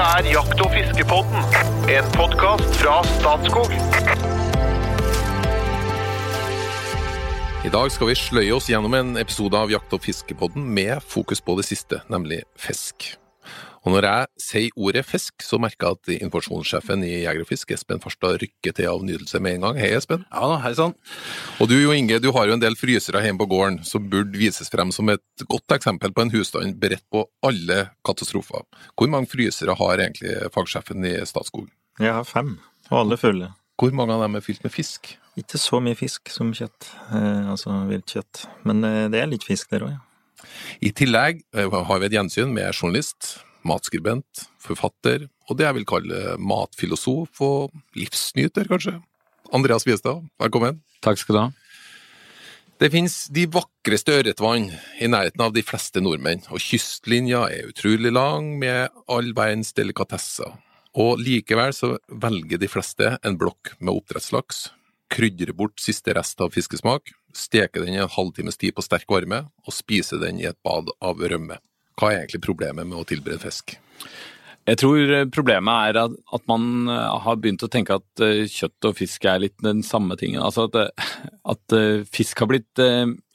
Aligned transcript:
Dette 0.00 0.16
er 0.16 0.32
Jakt- 0.32 0.60
og 0.64 0.70
fiskepodden, 0.72 1.42
en 1.92 2.06
podkast 2.14 2.76
fra 2.80 3.02
Statskog. 3.04 3.74
I 7.68 7.72
dag 7.74 7.92
skal 7.92 8.08
vi 8.08 8.14
sløye 8.16 8.54
oss 8.56 8.70
gjennom 8.72 8.96
en 8.96 9.10
episode 9.20 9.60
av 9.60 9.68
Jakt- 9.68 9.92
og 9.92 10.00
fiskepodden 10.00 10.64
med 10.72 11.04
fokus 11.04 11.44
på 11.44 11.58
det 11.60 11.66
siste, 11.68 12.00
nemlig 12.08 12.46
fisk. 12.56 13.10
Og 13.80 13.94
når 13.94 14.04
jeg 14.04 14.26
sier 14.44 14.74
ordet 14.76 15.02
fisk, 15.08 15.40
så 15.40 15.56
merker 15.60 15.88
jeg 15.88 15.96
at 15.96 16.24
informasjonssjefen 16.26 17.04
i 17.06 17.22
Jeger 17.22 17.46
og 17.46 17.48
Fisk, 17.48 17.70
Espen 17.72 18.02
Farstad, 18.02 18.36
rykker 18.42 18.74
til 18.76 18.88
av 18.90 19.04
nytelse 19.06 19.40
med 19.40 19.56
en 19.56 19.64
gang. 19.64 19.78
Hei, 19.80 19.88
Espen. 19.96 20.26
Ja 20.28 20.50
da, 20.52 20.58
hei 20.66 20.74
sann. 20.76 20.92
Og 21.56 21.70
du 21.70 21.78
Jo 21.78 21.94
Inge, 21.96 22.18
du 22.20 22.28
har 22.36 22.50
jo 22.50 22.58
en 22.58 22.60
del 22.60 22.76
frysere 22.76 23.22
hjemme 23.24 23.40
på 23.40 23.48
gården 23.54 23.80
som 23.88 24.10
burde 24.12 24.36
vises 24.36 24.68
frem 24.72 24.92
som 24.92 25.08
et 25.08 25.46
godt 25.48 25.76
eksempel 25.78 26.12
på 26.12 26.26
en 26.26 26.34
husstand 26.34 26.76
beredt 26.82 27.06
på 27.08 27.24
alle 27.46 27.86
katastrofer. 28.04 28.66
Hvor 29.00 29.08
mange 29.08 29.32
frysere 29.32 29.78
har 29.80 30.04
egentlig 30.04 30.36
fagsjefen 30.52 31.08
i 31.08 31.16
Statskog? 31.24 31.70
Jeg 32.00 32.12
har 32.12 32.28
fem, 32.28 32.58
og 32.90 33.00
alle 33.00 33.20
fulle. 33.20 33.50
Hvor 33.80 33.96
mange 33.96 34.12
av 34.12 34.26
dem 34.26 34.36
er 34.36 34.44
fylt 34.44 34.60
med 34.66 34.76
fisk? 34.76 35.14
Ikke 35.40 35.56
så 35.56 35.80
mye 35.80 35.96
fisk 35.96 36.28
som 36.28 36.52
kjøtt, 36.52 36.92
eh, 37.16 37.48
altså 37.48 37.72
viltkjøtt. 37.88 38.44
Men 38.68 38.84
eh, 38.84 39.08
det 39.08 39.22
er 39.22 39.30
litt 39.32 39.46
fisk 39.48 39.72
der 39.72 39.88
òg, 39.88 39.96
ja. 39.96 40.04
I 40.80 40.92
tillegg 40.96 41.44
eh, 41.56 41.70
har 41.70 42.00
vi 42.00 42.08
et 42.08 42.16
gjensyn 42.16 42.52
med 42.54 42.72
journalist, 42.72 43.38
matskribent, 43.66 44.46
forfatter 44.60 45.28
og 45.50 45.58
det 45.58 45.66
jeg 45.66 45.76
vil 45.80 45.88
kalle 45.88 46.18
matfilosof 46.38 47.40
og 47.42 47.72
livsnyter, 47.98 48.68
kanskje. 48.70 48.94
Andreas 49.50 49.84
Biestad, 49.86 50.22
velkommen. 50.38 50.78
Takk 51.02 51.18
skal 51.18 51.34
du 51.34 51.40
ha. 51.40 51.48
Det 52.80 52.88
finnes 52.94 53.26
de 53.34 53.44
vakreste 53.50 54.14
ørretvann 54.22 54.70
i 55.02 55.08
nærheten 55.10 55.42
av 55.44 55.52
de 55.52 55.64
fleste 55.66 56.00
nordmenn, 56.00 56.46
og 56.48 56.62
kystlinja 56.64 57.42
er 57.52 57.68
utrolig 57.68 58.12
lang 58.14 58.54
med 58.62 58.88
all 59.10 59.34
verdens 59.36 59.74
delikatesser. 59.76 60.54
Og 60.96 61.20
likevel 61.20 61.74
så 61.76 61.96
velger 62.08 62.62
de 62.62 62.70
fleste 62.70 63.16
en 63.20 63.36
blokk 63.38 63.74
med 63.80 63.92
oppdrettslaks, 63.98 64.70
krydrer 65.10 65.54
bort 65.56 65.80
siste 65.82 66.14
rest 66.16 66.40
av 66.40 66.54
fiskesmak, 66.54 67.12
steke 67.36 67.82
den 67.82 67.96
i 67.96 68.02
en 68.02 68.10
halvtimes 68.10 68.58
tid 68.60 68.76
på 68.76 68.84
sterk 68.84 69.08
varme 69.10 69.44
og 69.66 69.74
spise 69.74 70.18
den 70.22 70.40
i 70.40 70.48
et 70.50 70.58
bad 70.66 70.90
av 71.02 71.20
rømme. 71.20 71.58
Hva 71.98 72.12
er 72.12 72.22
egentlig 72.22 72.44
problemet 72.46 72.88
med 72.88 73.00
å 73.00 73.06
tilberede 73.08 73.42
fisk? 73.42 73.74
Jeg 74.68 74.78
tror 74.82 75.12
eh, 75.14 75.26
problemet 75.32 75.90
er 75.90 75.98
at, 76.04 76.16
at, 76.36 76.42
man 76.50 76.88
eh, 76.90 77.18
har 77.24 77.38
begynt 77.40 77.64
å 77.64 77.70
tenke 77.72 77.96
at 77.96 78.22
uh, 78.22 78.44
kjøtt 78.44 78.90
og 78.90 78.98
fisk 78.98 79.24
er 79.26 79.42
litt 79.42 79.56
den 79.64 79.82
samme 79.86 80.16
tingen. 80.20 80.42
Altså 80.44 80.68
at, 80.68 80.92
at 81.54 81.76
fisk 82.12 82.42
har 82.42 82.50
blitt 82.50 82.82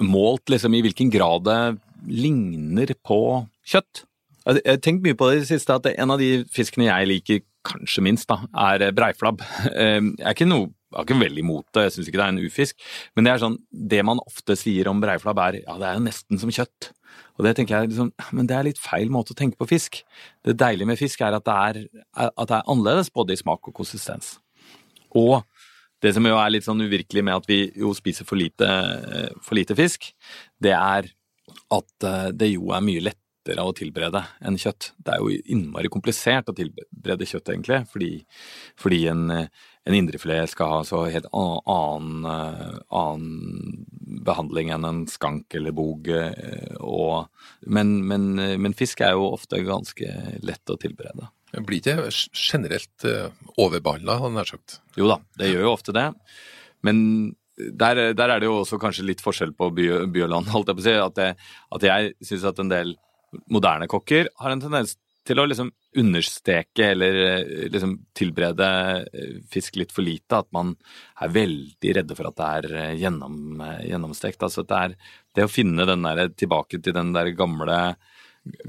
målt 0.06 0.52
liksom, 0.52 0.76
i 0.78 0.84
hvilken 0.86 1.12
grad 1.14 1.48
det 1.48 1.60
ligner 2.06 2.94
på 3.06 3.20
kjøtt. 3.66 4.06
Jeg 4.46 4.62
har 4.62 4.82
tenkt 4.86 5.06
mye 5.06 5.18
på 5.18 5.28
det 5.28 5.40
i 5.40 5.42
det 5.42 5.50
siste 5.50 5.74
at 5.74 5.88
en 5.90 6.14
av 6.14 6.22
de 6.22 6.46
fiskene 6.54 6.88
jeg 6.88 7.10
liker 7.10 7.44
kanskje 7.66 8.04
minst, 8.06 8.30
da, 8.30 8.46
er 8.70 8.92
breiflabb. 8.94 9.42
Jeg 9.66 10.12
er 10.22 10.36
ikke 10.36 10.46
noe 10.46 10.70
har 10.96 11.08
ikke 11.08 11.22
veldig 11.22 11.44
imot 11.44 11.66
det, 11.76 11.88
jeg 11.88 11.96
syns 11.96 12.10
ikke 12.12 12.22
det 12.22 12.26
er 12.26 12.34
en 12.34 12.46
ufisk, 12.46 12.86
men 13.16 13.28
det 13.28 13.34
er 13.34 13.42
sånn, 13.44 13.58
det 13.94 14.04
man 14.08 14.22
ofte 14.24 14.58
sier 14.60 14.90
om 14.92 15.02
breiflabb 15.04 15.42
er 15.46 15.60
ja, 15.64 15.76
det 15.82 15.90
er 15.90 16.00
jo 16.00 16.06
nesten 16.08 16.42
som 16.42 16.54
kjøtt. 16.54 16.92
Og 17.36 17.44
det 17.46 17.56
tenker 17.58 17.76
jeg 17.76 17.92
liksom, 17.92 18.12
men 18.36 18.48
det 18.48 18.56
er 18.56 18.68
litt 18.68 18.80
feil 18.82 19.12
måte 19.12 19.36
å 19.36 19.38
tenke 19.40 19.60
på 19.60 19.68
fisk. 19.70 20.02
Det 20.46 20.56
deilige 20.60 20.88
med 20.88 21.00
fisk 21.00 21.24
er 21.24 21.36
at 21.36 21.46
det 21.48 21.56
er, 21.56 21.82
at 22.28 22.48
det 22.48 22.58
er 22.58 22.72
annerledes 22.72 23.12
både 23.16 23.36
i 23.36 23.40
smak 23.40 23.68
og 23.68 23.76
konsistens. 23.76 24.38
Og 25.16 25.42
det 26.04 26.14
som 26.16 26.28
jo 26.28 26.38
er 26.40 26.52
litt 26.52 26.68
sånn 26.68 26.84
uvirkelig 26.84 27.24
med 27.26 27.40
at 27.40 27.48
vi 27.50 27.60
jo 27.80 27.94
spiser 27.98 28.28
for 28.28 28.40
lite, 28.40 28.68
for 29.44 29.58
lite 29.58 29.78
fisk, 29.78 30.12
det 30.62 30.76
er 30.76 31.12
at 31.74 32.08
eh, 32.08 32.32
det 32.36 32.52
jo 32.54 32.74
er 32.76 32.84
mye 32.86 33.04
lettere 33.04 33.64
å 33.64 33.74
tilberede 33.78 34.22
enn 34.46 34.60
kjøtt. 34.60 34.92
Det 34.98 35.16
er 35.16 35.24
jo 35.24 35.32
innmari 35.56 35.92
komplisert 35.94 36.50
å 36.50 36.56
tilberede 36.58 37.28
kjøtt, 37.30 37.52
egentlig, 37.54 37.82
fordi, 37.92 38.12
fordi 38.82 39.02
en, 39.12 39.26
en 39.86 39.94
indrefilet 39.94 40.50
skal 40.50 40.72
ha 40.72 40.80
så 40.88 41.04
helt 41.14 41.28
annen, 41.30 42.26
annen 42.90 43.86
behandling 44.26 44.72
enn 44.74 44.88
en 44.88 45.04
skank 45.10 45.54
eller 45.58 45.76
bog. 45.78 46.10
Og, 46.82 47.28
men, 47.70 47.96
men, 48.10 48.26
men, 48.62 48.76
fisk 48.78 49.04
er 49.06 49.14
jo 49.14 49.30
ofte 49.36 49.62
ganske 49.66 50.10
lett 50.42 50.74
å 50.74 50.80
tilberede. 50.82 51.30
Blir 51.62 51.80
ikke 51.80 52.10
generelt 52.34 53.06
overbehandla, 53.62 54.18
hadde 54.18 54.32
jeg 54.32 54.40
nær 54.40 54.54
sagt? 54.56 54.80
Jo 54.98 55.12
da, 55.14 55.20
det 55.38 55.54
gjør 55.54 55.68
jo 55.68 55.76
ofte 55.78 55.96
det. 55.96 56.08
Men 56.86 56.98
der, 57.56 58.12
der, 58.18 58.30
er 58.30 58.42
det 58.42 58.50
jo 58.50 58.60
også 58.64 58.80
kanskje 58.82 59.08
litt 59.08 59.24
forskjell 59.24 59.54
på 59.56 59.70
by, 59.76 59.88
by 60.12 60.26
og 60.26 60.32
land, 60.34 60.52
holdt 60.52 60.72
jeg 60.72 60.80
på 60.80 60.84
å 60.84 60.88
si. 60.88 60.96
At, 61.06 61.20
det, 61.20 61.30
at 61.78 61.88
jeg 61.88 62.14
syns 62.26 62.48
at 62.50 62.62
en 62.62 62.72
del 62.72 62.96
moderne 63.52 63.88
kokker 63.92 64.30
har 64.42 64.54
en 64.54 64.64
tendens 64.64 64.96
til 65.26 65.42
å 65.42 65.46
liksom 65.50 65.72
understeke 65.98 66.92
eller 66.94 67.18
liksom 67.74 67.96
tilberede 68.18 68.68
fisk 69.52 69.80
litt 69.80 69.94
for 69.96 70.06
lite. 70.06 70.42
At 70.44 70.52
man 70.56 70.74
er 71.22 71.34
veldig 71.34 71.96
redde 72.00 72.18
for 72.18 72.30
at 72.30 72.38
det 72.40 72.50
er 72.60 72.98
gjennom, 73.02 73.64
gjennomstekt. 73.86 74.44
Altså 74.46 74.66
det 74.68 74.82
er 74.82 74.98
det 75.36 75.48
å 75.48 75.52
finne 75.52 75.88
den 75.90 76.06
der, 76.06 76.30
tilbake 76.38 76.80
til 76.80 76.96
den 76.96 77.14
der 77.16 77.32
gamle, 77.38 77.80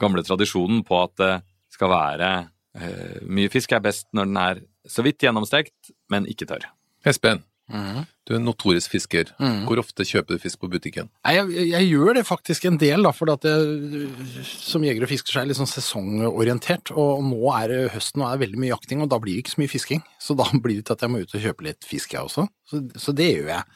gamle 0.00 0.24
tradisjonen 0.26 0.84
på 0.86 1.02
at 1.04 1.16
det 1.22 1.34
skal 1.76 1.92
være 1.92 2.34
Mye 3.24 3.48
fisk 3.48 3.70
er 3.72 3.80
best 3.80 4.10
når 4.12 4.26
den 4.28 4.36
er 4.36 4.58
så 4.84 5.00
vidt 5.00 5.24
gjennomstekt, 5.24 5.94
men 6.12 6.26
ikke 6.28 6.44
tørr. 6.50 6.66
Espen, 7.08 7.40
mm. 7.72 8.02
du 8.26 8.34
er 8.34 8.38
en 8.38 8.46
notorisk 8.46 8.92
fisker. 8.94 9.32
Mm. 9.42 9.64
Hvor 9.68 9.80
ofte 9.82 10.06
kjøper 10.06 10.36
du 10.36 10.42
fisk 10.42 10.60
på 10.62 10.70
butikken? 10.72 11.08
Jeg, 11.26 11.46
jeg, 11.54 11.68
jeg 11.72 11.88
gjør 11.90 12.18
det 12.18 12.26
faktisk 12.28 12.68
en 12.68 12.78
del, 12.82 13.06
da, 13.06 13.14
for 13.16 13.32
at 13.32 13.46
jeg, 13.48 14.10
som 14.46 14.84
jeger 14.86 15.06
og 15.06 15.12
fisker 15.12 15.32
så 15.32 15.40
er 15.40 15.46
jeg 15.46 15.52
litt 15.52 15.60
sånn 15.60 15.72
sesongorientert. 15.72 16.92
Og 16.94 17.24
nå 17.26 17.40
er 17.56 17.72
det 17.72 17.80
høsten 17.96 18.24
og 18.24 18.30
er 18.30 18.44
veldig 18.44 18.62
mye 18.62 18.74
jakting, 18.74 19.02
og 19.04 19.10
da 19.12 19.20
blir 19.22 19.38
det 19.38 19.46
ikke 19.46 19.56
så 19.56 19.64
mye 19.64 19.74
fisking. 19.74 20.04
Så 20.22 20.38
da 20.38 20.48
blir 20.64 20.80
det 20.80 20.86
til 20.88 20.98
at 20.98 21.06
jeg 21.06 21.14
må 21.14 21.24
ut 21.24 21.36
og 21.36 21.48
kjøpe 21.48 21.68
litt 21.70 21.88
fisk, 21.88 22.16
jeg 22.16 22.30
også. 22.30 22.46
Så, 22.70 22.82
så 23.00 23.16
det 23.16 23.32
gjør 23.32 23.52
jeg. 23.56 23.66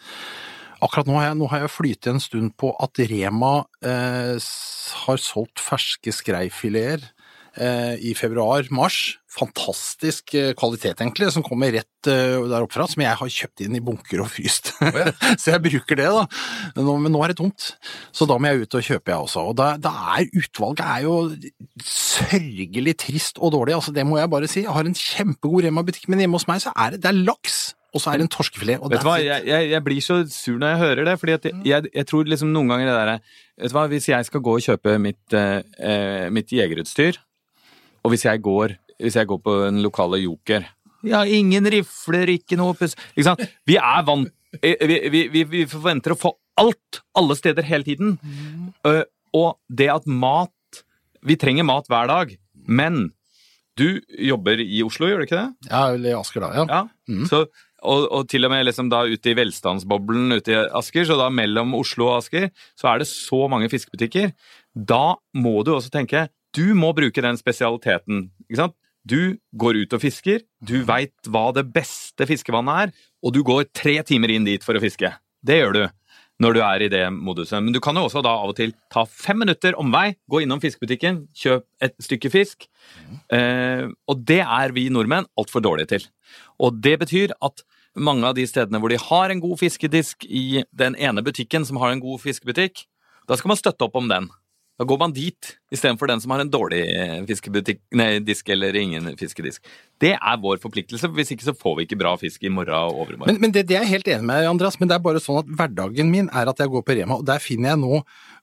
Akkurat 0.81 1.09
nå 1.09 1.17
har 1.19 1.27
jeg, 1.29 1.37
nå 1.37 1.49
har 1.53 1.65
jeg 1.65 1.75
flytet 1.75 2.09
en 2.15 2.23
stund 2.23 2.55
på 2.61 2.71
at 2.81 3.01
Rema 3.11 3.55
eh, 3.85 4.37
har 5.05 5.21
solgt 5.21 5.61
ferske 5.61 6.15
skreifileter 6.17 7.05
eh, 7.61 8.01
i 8.01 8.15
februar-mars. 8.17 9.20
Fantastisk 9.31 10.35
eh, 10.35 10.51
kvalitet, 10.59 10.99
egentlig, 10.99 11.29
som 11.31 11.45
kommer 11.47 11.71
rett 11.71 12.11
eh, 12.11 12.37
der 12.51 12.65
oppe 12.65 12.75
fra, 12.75 12.87
som 12.91 13.05
jeg 13.05 13.19
har 13.21 13.33
kjøpt 13.37 13.63
inn 13.63 13.79
i 13.79 13.83
bunker 13.85 14.25
og 14.25 14.31
fryst. 14.33 14.73
så 15.41 15.53
jeg 15.53 15.63
bruker 15.69 16.01
det, 16.01 16.09
da. 16.11 16.25
Nå, 16.81 16.97
men 17.05 17.15
nå 17.15 17.23
er 17.23 17.31
det 17.31 17.39
tomt, 17.39 17.69
så 18.11 18.27
da 18.27 18.41
må 18.41 18.51
jeg 18.51 18.65
ut 18.65 18.79
og 18.81 18.87
kjøpe, 18.89 19.15
jeg 19.15 19.27
også. 19.29 19.45
Og 19.53 19.59
da, 19.61 19.73
da 19.79 19.95
er 20.17 20.31
utvalget 20.41 20.87
er 20.87 21.05
jo 21.07 21.17
sørgelig 21.87 22.97
trist 23.07 23.39
og 23.39 23.55
dårlig, 23.55 23.79
altså 23.79 23.95
det 23.95 24.07
må 24.09 24.19
jeg 24.19 24.33
bare 24.33 24.51
si. 24.51 24.65
Jeg 24.65 24.75
har 24.75 24.91
en 24.91 24.99
kjempegod 24.99 25.69
Rema-butikk, 25.69 26.11
men 26.11 26.25
hjemme 26.25 26.41
hos 26.41 26.49
meg 26.51 26.65
så 26.65 26.75
er 26.75 26.97
det, 26.97 27.05
det 27.07 27.13
er 27.13 27.23
laks 27.23 27.69
og 27.91 28.03
så 28.03 28.13
er 28.13 28.21
det 28.21 28.27
en 28.27 28.31
torskefilet. 28.31 28.83
vet 28.87 29.03
du 29.03 29.07
hva, 29.07 29.17
jeg, 29.19 29.47
jeg, 29.49 29.71
jeg, 29.73 29.83
blir 29.83 30.05
så 30.05 30.21
sur 30.31 30.61
når 30.61 30.69
jeg 30.73 30.81
hører 30.85 31.09
det, 31.09 31.15
fordi 31.19 31.33
jeg, 31.35 31.55
jeg, 31.67 31.91
jeg, 31.95 32.07
tror 32.07 32.29
liksom 32.31 32.53
noen 32.55 32.71
ganger 32.71 32.87
det 32.87 32.95
derre 32.95 33.17
Vet 33.61 33.73
du 33.73 33.77
hva, 33.77 33.87
hvis 33.91 34.07
jeg 34.09 34.29
skal 34.29 34.45
gå 34.47 34.55
og 34.57 34.63
kjøpe 34.65 34.95
mitt, 35.03 35.35
eh, 35.37 36.29
mitt 36.33 36.55
jegerutstyr, 36.55 37.19
og 38.01 38.15
hvis 38.15 38.25
jeg 38.25 38.41
går, 38.41 38.77
hvis 39.01 39.17
jeg 39.19 39.29
går 39.31 39.41
på 39.45 39.57
den 39.65 39.81
lokale 39.85 40.21
Joker 40.23 40.67
Ja, 41.07 41.23
ingen 41.25 41.69
rifler, 41.73 42.29
ikke 42.37 42.59
noe 42.61 42.77
puss 42.79 42.97
Ikke 43.15 43.31
sant? 43.31 43.45
Vi 43.69 43.79
er 43.81 44.05
vant 44.07 44.31
vi, 44.61 44.75
vi, 44.83 45.21
vi, 45.31 45.45
vi, 45.47 45.65
forventer 45.71 46.17
å 46.17 46.19
få 46.19 46.33
alt 46.59 46.99
alle 47.15 47.37
steder 47.39 47.63
hele 47.69 47.87
tiden. 47.87 48.17
Mm. 48.19 48.65
Uh, 48.83 49.05
og 49.39 49.61
det 49.71 49.87
at 49.93 50.09
mat 50.11 50.81
Vi 51.23 51.37
trenger 51.39 51.69
mat 51.69 51.87
hver 51.87 52.09
dag, 52.11 52.33
men 52.67 53.13
du 53.79 54.01
jobber 54.19 54.59
i 54.61 54.81
Oslo, 54.83 55.07
gjør 55.07 55.23
du 55.23 55.29
ikke 55.29 55.39
det? 55.39 55.69
Ja, 55.71 55.85
eller 55.95 56.11
i 56.11 56.17
Asker, 56.19 56.43
da. 56.43 56.51
ja. 56.59 56.65
ja. 56.67 56.81
Mm. 57.09 57.29
Så 57.31 57.45
og, 57.81 58.03
og, 58.11 58.27
til 58.29 58.45
og 58.45 58.51
med 58.53 58.67
liksom 58.67 58.91
da 58.93 59.05
ute 59.09 59.31
i 59.31 59.37
velstandsboblen 59.39 60.35
ute 60.37 60.53
i 60.53 60.59
Asker, 60.77 61.07
så 61.09 61.17
da 61.17 61.31
mellom 61.33 61.73
Oslo 61.79 62.11
og 62.11 62.19
Asker, 62.19 62.51
så 62.77 62.91
er 62.91 63.01
det 63.01 63.07
så 63.09 63.47
mange 63.49 63.71
fiskebutikker. 63.73 64.35
Da 64.75 65.15
må 65.39 65.55
du 65.65 65.73
også 65.77 65.93
tenke 65.95 66.27
du 66.57 66.75
må 66.75 66.91
bruke 66.97 67.23
den 67.23 67.39
spesialiteten. 67.39 68.29
ikke 68.49 68.59
sant? 68.59 68.77
Du 69.07 69.39
går 69.57 69.81
ut 69.85 69.95
og 69.97 70.03
fisker, 70.03 70.43
du 70.61 70.83
veit 70.89 71.15
hva 71.29 71.49
det 71.57 71.65
beste 71.73 72.27
fiskevannet 72.29 72.85
er, 72.85 72.93
og 73.25 73.35
du 73.35 73.41
går 73.47 73.71
tre 73.73 73.97
timer 74.07 74.35
inn 74.35 74.49
dit 74.49 74.65
for 74.65 74.77
å 74.77 74.83
fiske. 74.83 75.13
Det 75.41 75.57
gjør 75.61 75.77
du 75.77 75.83
når 76.41 76.57
du 76.57 76.61
er 76.65 76.85
i 76.85 76.89
det 76.93 77.03
moduset. 77.13 77.61
Men 77.61 77.75
du 77.75 77.81
kan 77.85 77.97
jo 77.97 78.07
også 78.07 78.23
da 78.25 78.33
av 78.41 78.53
og 78.53 78.57
til 78.57 78.73
ta 78.93 79.05
fem 79.05 79.43
minutter 79.43 79.77
omvei, 79.81 80.15
gå 80.31 80.41
innom 80.41 80.63
fiskebutikken, 80.63 81.27
kjøp 81.37 81.67
et 81.85 81.97
stykke 82.01 82.31
fisk. 82.33 82.65
Eh, 83.33 83.85
og 84.09 84.23
det 84.29 84.41
er 84.47 84.73
vi 84.77 84.89
nordmenn 84.93 85.29
altfor 85.41 85.65
dårlige 85.65 85.93
til. 85.93 86.07
Og 86.61 86.81
det 86.81 86.97
betyr 87.03 87.37
at 87.45 87.65
mange 87.99 88.25
av 88.25 88.37
de 88.39 88.47
stedene 88.49 88.81
hvor 88.81 88.93
de 88.93 89.01
har 89.03 89.33
en 89.33 89.43
god 89.43 89.61
fiskedisk 89.61 90.25
i 90.25 90.63
den 90.73 90.97
ene 90.97 91.25
butikken 91.27 91.67
som 91.69 91.81
har 91.83 91.93
en 91.93 92.03
god 92.03 92.23
fiskebutikk, 92.23 92.87
da 93.29 93.37
skal 93.37 93.53
man 93.53 93.61
støtte 93.61 93.85
opp 93.87 93.99
om 94.01 94.09
den. 94.11 94.31
Da 94.81 94.87
går 94.89 94.97
man 94.97 95.13
dit 95.13 95.49
istedenfor 95.69 96.09
den 96.09 96.23
som 96.23 96.33
har 96.33 96.41
en 96.41 96.49
dårlig 96.49 96.81
fiskebutikk, 97.29 97.83
nei, 98.01 98.15
disk 98.25 98.49
eller 98.49 98.77
ingen 98.81 99.11
fiskedisk. 99.21 99.67
Det 100.01 100.15
er 100.17 100.39
vår 100.41 100.57
forpliktelse, 100.63 101.11
hvis 101.19 101.35
ikke 101.35 101.51
så 101.51 101.53
får 101.53 101.75
vi 101.77 101.85
ikke 101.85 101.99
bra 102.01 102.15
fisk 102.17 102.47
i 102.49 102.53
morgen 102.53 102.73
og 102.89 103.03
overmorgen. 103.03 103.35
Men, 103.35 103.43
men 103.45 103.53
det, 103.53 103.67
det, 103.69 103.77
er 103.77 103.85
jeg 103.85 103.99
helt 103.99 104.09
enig 104.15 104.29
med, 104.31 104.49
Andreas, 104.49 104.81
men 104.81 104.89
det 104.89 104.97
er 104.97 105.05
bare 105.05 105.21
sånn 105.21 105.43
at 105.43 105.53
hverdagen 105.59 106.09
min 106.09 106.33
er 106.33 106.49
at 106.49 106.65
jeg 106.65 106.73
går 106.73 106.87
på 106.87 106.97
Rema, 106.97 107.21
og 107.21 107.29
der 107.29 107.45
finner 107.45 107.75
jeg 107.75 107.83
nå 107.83 108.01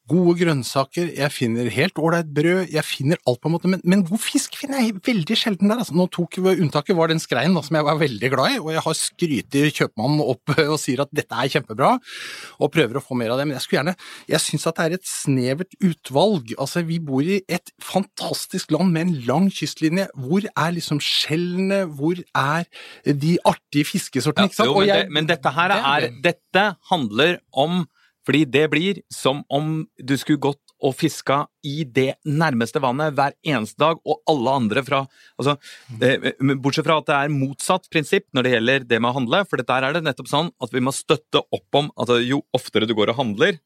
gode 0.07 0.37
grønnsaker, 0.39 1.09
jeg 1.17 1.31
finner 1.35 1.67
helt 1.73 1.99
ålreit 1.99 2.29
brød, 2.33 2.69
jeg 2.71 2.85
finner 2.87 3.19
alt 3.27 3.41
på 3.43 3.49
en 3.49 3.55
måte, 3.57 3.71
men, 3.71 3.81
men 3.83 4.03
god 4.07 4.21
fisk 4.23 4.55
finner 4.59 4.79
jeg 4.83 4.95
veldig 5.05 5.37
sjelden 5.37 5.71
der. 5.71 5.81
Altså, 5.83 5.95
nå 5.97 6.05
tok 6.13 6.37
Unntaket 6.47 6.95
var 6.97 7.11
den 7.11 7.19
skreien 7.19 7.55
da, 7.55 7.61
som 7.65 7.75
jeg 7.75 7.85
var 7.87 7.99
veldig 7.99 8.29
glad 8.33 8.55
i, 8.55 8.59
og 8.61 8.71
jeg 8.73 8.83
har 8.85 8.97
skrytt 8.97 9.57
kjøpmannen 9.77 10.21
opp 10.23 10.53
og 10.73 10.77
sier 10.81 11.03
at 11.03 11.11
dette 11.15 11.35
er 11.35 11.51
kjempebra, 11.51 11.91
og 12.61 12.71
prøver 12.73 12.99
å 12.99 13.03
få 13.03 13.17
mer 13.19 13.33
av 13.33 13.41
det. 13.41 13.47
Men 13.49 13.57
jeg 13.57 13.65
skulle 13.65 13.81
gjerne 13.81 13.95
Jeg 14.31 14.43
syns 14.45 14.67
at 14.71 14.79
det 14.79 14.85
er 14.85 14.95
et 14.97 15.09
snevert 15.09 15.77
utvalg. 15.83 16.53
Altså, 16.57 16.83
vi 16.87 16.99
bor 17.03 17.25
i 17.27 17.41
et 17.47 17.73
fantastisk 17.83 18.71
land 18.75 18.93
med 18.95 19.07
en 19.07 19.13
lang 19.27 19.49
kystlinje. 19.53 20.07
Hvor 20.15 20.47
er 20.47 20.73
liksom 20.77 21.01
skjellene, 21.03 21.83
hvor 21.99 22.19
er 22.37 22.65
de 23.05 23.35
artige 23.47 23.87
fiskesortene, 23.91 24.47
ikke 24.49 24.59
sant? 24.61 24.71
Jo, 24.71 24.79
men, 24.79 24.81
Og 24.83 24.87
jeg- 24.87 25.05
det, 25.07 25.13
men 25.19 25.29
dette 25.29 25.53
her 25.57 25.67
det 25.73 25.77
er 25.83 26.07
er, 26.07 26.09
Dette 26.23 26.65
handler 26.89 27.37
om 27.53 27.85
Fordi 28.27 28.43
det 28.51 28.65
blir 28.73 29.01
som 29.13 29.43
om 29.47 29.85
du 29.95 30.17
skulle 30.19 30.43
gått 30.43 30.63
og 30.83 30.93
fiska 30.93 31.39
i 31.65 31.81
det 31.89 32.19
nærmeste 32.27 32.81
vannet 32.83 33.15
hver 33.17 33.33
eneste 33.47 33.79
dag, 33.81 34.01
og 34.05 34.19
alle 34.29 34.53
andre 34.59 34.83
fra 34.85 34.99
altså, 35.39 35.55
eh, 36.03 36.27
Bortsett 36.59 36.85
fra 36.85 36.99
at 37.01 37.07
det 37.07 37.17
er 37.17 37.33
motsatt 37.33 37.87
prinsipp 37.93 38.27
når 38.35 38.45
det 38.45 38.53
gjelder 38.53 38.87
det 38.91 38.99
med 39.01 39.09
å 39.09 39.17
handle. 39.17 39.41
For 39.49 39.63
der 39.63 39.87
er 39.87 39.95
det 39.95 40.03
nettopp 40.05 40.29
sånn 40.29 40.51
at 40.61 40.75
vi 40.75 40.83
må 40.83 40.93
støtte 40.93 41.41
opp 41.41 41.79
om 41.81 41.89
at 41.97 42.13
jo 42.27 42.43
oftere 42.53 42.89
du 42.89 42.93
går 42.97 43.15
og 43.15 43.21
handler 43.23 43.57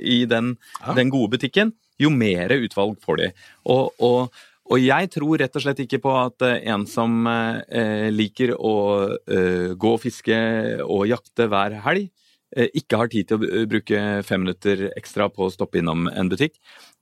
i 0.00 0.22
den, 0.30 0.54
den 0.96 1.12
gode 1.12 1.36
butikken, 1.36 1.74
jo 2.00 2.12
mer 2.12 2.54
utvalg 2.56 2.96
får 3.04 3.24
de. 3.24 3.32
Og, 3.72 3.90
og 4.00 4.36
og 4.66 4.82
jeg 4.82 5.10
tror 5.14 5.38
rett 5.38 5.54
og 5.54 5.62
slett 5.62 5.80
ikke 5.84 6.00
på 6.02 6.12
at 6.18 6.42
eh, 6.42 6.64
en 6.72 6.86
som 6.90 7.26
eh, 7.30 8.08
liker 8.10 8.54
å 8.56 8.74
eh, 9.14 9.74
gå 9.78 9.92
og 9.94 10.00
fiske 10.02 10.38
og 10.82 11.06
jakte 11.06 11.46
hver 11.52 11.76
helg, 11.84 12.08
eh, 12.08 12.25
ikke 12.54 13.00
har 13.00 13.10
tid 13.10 13.30
til 13.30 13.42
å 13.42 13.64
bruke 13.70 14.02
fem 14.26 14.44
minutter 14.44 14.86
ekstra 14.96 15.26
på 15.32 15.46
å 15.46 15.52
stoppe 15.52 15.80
innom 15.80 16.06
en 16.12 16.30
butikk. 16.30 16.54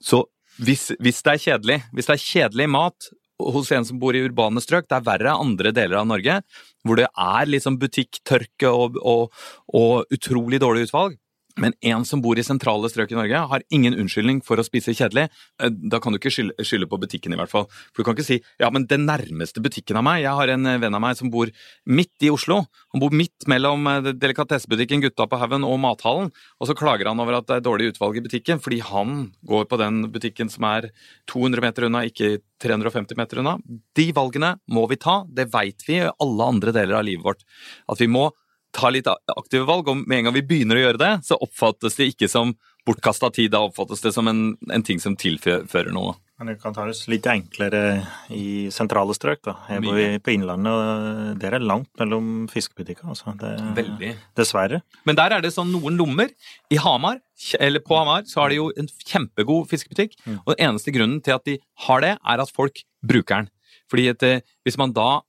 Så 0.02 0.24
hvis, 0.62 0.90
hvis 1.02 1.20
det 1.26 1.34
er 1.34 1.42
kjedelig, 1.42 1.78
hvis 1.92 2.08
det 2.08 2.16
er 2.16 2.24
kjedelig 2.24 2.68
mat 2.70 3.10
hos 3.42 3.72
en 3.74 3.84
som 3.86 3.98
bor 4.00 4.14
i 4.14 4.22
urbane 4.24 4.62
strøk, 4.62 4.86
det 4.88 4.98
er 5.00 5.06
verre 5.08 5.34
andre 5.34 5.72
deler 5.74 6.00
av 6.00 6.08
Norge, 6.08 6.38
hvor 6.86 7.00
det 7.00 7.08
er 7.10 7.50
liksom 7.50 7.78
butikktørke 7.82 8.70
og, 8.70 8.98
og, 9.02 9.34
og 9.74 10.14
utrolig 10.14 10.60
dårlig 10.62 10.88
utvalg, 10.88 11.18
men 11.60 11.74
en 11.86 12.04
som 12.06 12.22
bor 12.24 12.38
i 12.38 12.44
sentrale 12.46 12.88
strøk 12.90 13.12
i 13.12 13.18
Norge, 13.18 13.42
har 13.50 13.64
ingen 13.74 13.94
unnskyldning 13.94 14.40
for 14.44 14.58
å 14.58 14.66
spise 14.66 14.94
kjedelig. 14.94 15.28
Eh, 15.62 15.70
Da 15.70 16.00
kan 16.00 16.12
du 16.12 16.18
ikke 16.18 16.32
skylde, 16.32 16.88
på 16.88 16.98
butikken, 16.98 17.32
i 17.32 17.36
hvert 17.36 17.50
fall. 17.50 17.66
For 17.94 18.02
du 18.02 18.04
kan 18.04 18.16
ikke 18.16 18.26
si 18.26 18.40
ja, 18.60 18.70
men 18.70 18.86
den 18.86 19.06
nærmeste 19.06 19.62
butikken 19.62 19.96
av 19.96 20.04
meg 20.04 20.22
Jeg 20.22 20.34
har 20.34 20.48
en 20.48 20.66
eh, 20.66 20.78
venn 20.78 20.94
av 20.94 21.00
meg 21.00 21.16
som 21.16 21.30
bor 21.30 21.50
midt 21.86 22.22
i 22.22 22.30
Oslo. 22.30 22.66
Han 22.92 23.00
bor 23.00 23.14
midt 23.14 23.46
mellom 23.46 23.86
eh, 23.86 24.12
delikatessebutikken 24.12 25.04
Gutta 25.04 25.28
på 25.30 25.38
haugen 25.38 25.64
og 25.64 25.78
mathallen. 25.80 26.32
Og 26.60 26.68
så 26.68 26.74
klager 26.74 27.06
han 27.08 27.20
over 27.20 27.38
at 27.38 27.46
det 27.48 27.58
er 27.58 27.66
dårlig 27.66 27.92
utvalg 27.94 28.18
i 28.18 28.24
butikken, 28.24 28.60
fordi 28.60 28.80
han 28.84 29.32
går 29.46 29.68
på 29.70 29.78
den 29.80 30.10
butikken 30.10 30.50
som 30.50 30.66
er 30.68 30.90
200 31.30 31.62
meter 31.64 31.88
unna, 31.88 32.04
ikke 32.08 32.38
350 32.64 33.18
meter 33.18 33.42
unna. 33.42 33.58
De 33.94 34.10
valgene 34.16 34.56
må 34.72 34.86
vi 34.90 34.98
ta. 35.00 35.22
Det 35.28 35.50
veit 35.52 35.84
vi 35.86 36.00
i 36.00 36.08
alle 36.08 36.48
andre 36.48 36.74
deler 36.74 36.98
av 36.98 37.06
livet 37.06 37.24
vårt. 37.24 37.44
At 37.90 38.00
vi 38.00 38.10
må 38.10 38.30
ta 38.74 38.90
litt 38.92 39.08
aktive 39.08 39.66
valg, 39.68 39.88
og 39.88 40.04
med 40.04 40.20
en 40.20 40.28
gang 40.28 40.36
vi 40.36 40.46
begynner 40.46 40.80
å 40.80 40.86
gjøre 40.88 41.02
det, 41.02 41.12
så 41.26 41.38
oppfattes 41.40 41.98
det 42.00 42.10
ikke 42.12 42.30
som 42.30 42.54
bortkasta 42.84 43.30
tid, 43.32 43.52
da 43.54 43.62
oppfattes 43.64 44.02
det 44.04 44.12
som 44.12 44.28
en, 44.28 44.42
en 44.72 44.84
ting 44.84 45.00
som 45.00 45.16
tilfører 45.16 45.92
noe. 45.94 46.18
Men 46.34 46.50
det 46.50 46.56
kan 46.60 46.74
tas 46.74 47.04
litt 47.08 47.26
enklere 47.30 48.02
i 48.34 48.66
sentrale 48.74 49.14
strøk. 49.14 49.38
da. 49.46 49.54
Jeg 49.70 49.84
bor 49.84 49.98
på 50.26 50.32
Innlandet, 50.34 50.72
og 50.74 51.38
der 51.40 51.56
er 51.56 51.62
langt 51.62 51.92
mellom 52.00 52.48
fiskebutikker. 52.50 53.06
altså. 53.12 53.36
Det, 53.38 53.52
Veldig. 53.76 54.10
Dessverre. 54.36 54.80
Men 55.06 55.16
der 55.20 55.36
er 55.36 55.44
det 55.44 55.52
sånn 55.54 55.70
noen 55.72 55.94
lommer. 56.00 56.34
I 56.74 56.80
Hamar, 56.82 57.22
eller 57.62 57.84
på 57.86 57.96
Hamar, 58.00 58.26
så 58.26 58.42
har 58.42 58.50
de 58.50 58.58
jo 58.58 58.66
en 58.74 58.90
kjempegod 59.06 59.70
fiskebutikk. 59.70 60.18
Og 60.42 60.56
den 60.56 60.66
eneste 60.66 60.92
grunnen 60.96 61.22
til 61.22 61.38
at 61.38 61.46
de 61.46 61.60
har 61.86 62.02
det, 62.02 62.16
er 62.18 62.42
at 62.42 62.52
folk 62.52 62.82
bruker 63.06 63.44
den. 63.44 63.52
Fordi 63.92 64.08
at, 64.10 64.26
eh, 64.26 64.42
hvis 64.66 64.80
man 64.80 64.92
da 64.96 65.22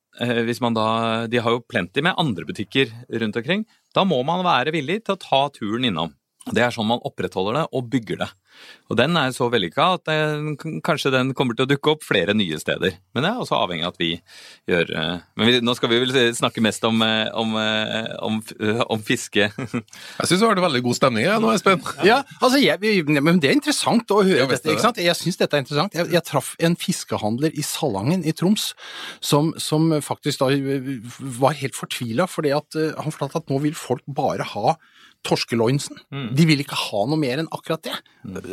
hvis 0.48 0.62
man 0.64 0.76
da, 0.78 0.88
De 1.28 1.42
har 1.44 1.58
jo 1.58 1.64
plenty 1.68 2.04
med 2.06 2.16
andre 2.18 2.46
butikker 2.48 2.92
rundt 3.22 3.40
omkring. 3.42 3.66
Da 3.96 4.06
må 4.08 4.22
man 4.28 4.46
være 4.46 4.74
villig 4.76 5.04
til 5.06 5.16
å 5.16 5.22
ta 5.22 5.42
turen 5.56 5.88
innom. 5.90 6.14
Det 6.54 6.62
er 6.62 6.74
sånn 6.74 6.86
man 6.86 7.02
opprettholder 7.02 7.56
det 7.58 7.64
og 7.74 7.88
bygger 7.90 8.20
det. 8.22 8.28
Og 8.92 8.98
den 9.00 9.18
er 9.18 9.32
så 9.34 9.48
vellykka 9.50 9.86
at 9.98 10.04
det, 10.06 10.68
kanskje 10.86 11.10
den 11.16 11.32
kommer 11.38 11.58
til 11.58 11.66
å 11.66 11.70
dukke 11.72 11.96
opp 11.96 12.06
flere 12.06 12.36
nye 12.38 12.60
steder. 12.62 13.00
Men 13.16 13.26
det 13.26 13.32
er 13.32 13.42
også 13.42 13.58
avhengig 13.58 13.88
av 13.88 13.96
at 13.96 14.00
vi 14.00 14.12
gjør 14.70 14.92
eh, 14.94 15.24
Men 15.42 15.50
vi, 15.50 15.56
nå 15.66 15.74
skal 15.78 15.90
vi 15.92 16.00
vel 16.04 16.14
snakke 16.38 16.62
mest 16.64 16.86
om, 16.86 17.02
eh, 17.02 17.32
om, 17.34 17.56
eh, 17.58 18.14
om, 18.26 18.38
om 18.94 19.04
fiske. 19.06 19.50
Jeg 20.22 20.30
syns 20.30 20.44
du 20.44 20.46
har 20.46 20.58
det 20.58 20.66
veldig 20.68 20.84
god 20.86 21.00
stemning 21.00 21.26
her 21.26 21.42
nå, 21.42 21.50
Espen. 21.56 21.82
Ja, 22.06 22.22
altså 22.38 22.62
jeg, 22.62 23.02
men 23.18 23.42
Det 23.42 23.50
er 23.50 23.58
interessant 23.58 24.14
å 24.14 24.22
høre 24.22 24.44
Jeg 24.44 24.52
dette. 24.54 24.76
ikke 24.76 24.86
sant? 24.86 25.02
Jeg 25.02 25.18
syns 25.18 25.42
dette 25.42 25.58
er 25.58 25.66
interessant. 25.66 25.98
Jeg, 25.98 26.12
jeg 26.14 26.28
traff 26.30 26.54
en 26.62 26.78
fiskehandler 26.80 27.58
i 27.58 27.66
Salangen 27.66 28.22
i 28.22 28.36
Troms 28.38 28.70
som, 29.18 29.52
som 29.62 29.90
faktisk 30.06 30.46
da 30.46 30.52
var 31.42 31.58
helt 31.58 31.78
fortvila 31.78 32.30
fordi 32.30 32.54
at 32.54 32.78
han 32.78 33.14
fortalte 33.14 33.42
at 33.42 33.50
nå 33.52 33.60
vil 33.66 33.76
folk 33.78 34.06
bare 34.06 34.46
ha 34.54 34.76
torskeloinsen. 35.26 36.00
De 36.38 36.46
vil 36.48 36.62
ikke 36.64 36.78
ha 36.78 37.02
noe 37.10 37.20
mer 37.20 37.42
enn 37.42 37.50
akkurat 37.54 37.84
det. 37.86 37.96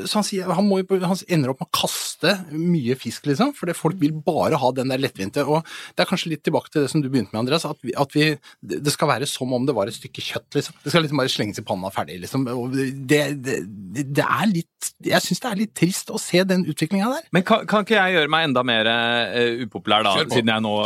Så 0.06 0.18
han, 0.18 0.26
sier, 0.26 0.48
han, 0.52 0.66
må, 0.68 0.80
han 0.82 1.20
ender 1.32 1.52
opp 1.52 1.62
med 1.62 1.68
å 1.68 1.74
kaste 1.82 2.34
mye 2.52 2.96
fisk, 2.98 3.26
liksom, 3.30 3.54
fordi 3.56 3.76
folk 3.76 3.98
vil 4.00 4.14
bare 4.24 4.58
ha 4.60 4.72
den 4.76 4.92
der 4.92 5.00
lettvinte. 5.00 5.44
Og 5.46 5.62
det 5.96 6.04
er 6.04 6.10
kanskje 6.10 6.34
litt 6.34 6.44
tilbake 6.46 6.72
til 6.72 6.84
det 6.84 6.92
som 6.92 7.04
du 7.04 7.08
begynte 7.08 7.32
med, 7.32 7.44
Andreas, 7.44 7.66
at, 7.68 7.78
vi, 7.84 7.94
at 7.98 8.16
vi, 8.16 8.28
det 8.60 8.94
skal 8.94 9.12
være 9.14 9.28
som 9.30 9.52
om 9.56 9.68
det 9.68 9.76
var 9.76 9.90
et 9.90 9.96
stykke 9.96 10.24
kjøtt, 10.24 10.48
liksom. 10.58 10.78
Det 10.84 10.92
skal 10.92 11.06
liksom 11.06 11.22
bare 11.22 11.32
slenges 11.32 11.62
i 11.62 11.66
panna 11.66 11.92
ferdig, 11.94 12.20
liksom. 12.24 12.48
Og 12.56 12.76
det, 12.76 13.22
det, 13.44 13.58
det 14.02 14.26
er 14.26 14.50
litt 14.50 14.68
Jeg 15.06 15.22
syns 15.22 15.42
det 15.42 15.50
er 15.50 15.58
litt 15.60 15.74
trist 15.78 16.10
å 16.10 16.20
se 16.20 16.42
den 16.48 16.66
utviklinga 16.68 17.10
der. 17.12 17.26
Men 17.34 17.46
kan, 17.46 17.66
kan 17.70 17.86
ikke 17.86 17.98
jeg 17.98 18.18
gjøre 18.18 18.32
meg 18.32 18.50
enda 18.50 18.64
mer 18.66 18.90
uh, 18.90 19.64
upopulær, 19.64 20.06
da? 20.06 20.14
Siden 20.26 20.52
jeg 20.52 20.64
nå 20.64 20.76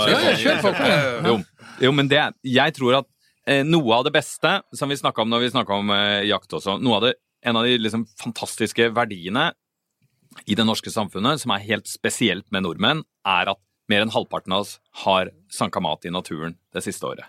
kjør 0.43 0.65
på. 0.65 0.73
Jo, 1.27 1.37
jo 1.89 1.93
men 1.97 2.11
det 2.13 2.23
Jeg 2.47 2.77
tror 2.77 3.01
at 3.03 3.11
noe 3.47 3.95
av 3.95 4.07
det 4.07 4.15
beste, 4.17 4.61
som 4.75 4.91
vi 4.91 4.99
snakka 4.99 5.23
om 5.23 5.31
når 5.31 5.45
vi 5.45 5.53
snakka 5.55 5.79
om 5.79 5.93
eh, 5.95 6.25
jakt 6.27 6.57
også 6.59 6.79
noe 6.83 6.99
av 6.99 7.09
det, 7.09 7.15
En 7.47 7.57
av 7.57 7.63
de 7.63 7.77
liksom, 7.79 8.03
fantastiske 8.19 8.89
verdiene 8.91 9.53
i 10.51 10.57
det 10.59 10.65
norske 10.67 10.91
samfunnet, 10.91 11.39
som 11.39 11.53
er 11.55 11.63
helt 11.63 11.87
spesielt 11.87 12.49
med 12.51 12.65
nordmenn, 12.65 13.05
er 13.23 13.53
at 13.53 13.61
mer 13.89 14.03
enn 14.03 14.11
halvparten 14.11 14.55
av 14.57 14.65
oss 14.65 14.73
har 15.05 15.31
sanka 15.53 15.79
mat 15.81 16.09
i 16.09 16.11
naturen 16.11 16.57
det 16.75 16.83
siste 16.83 17.07
året. 17.07 17.29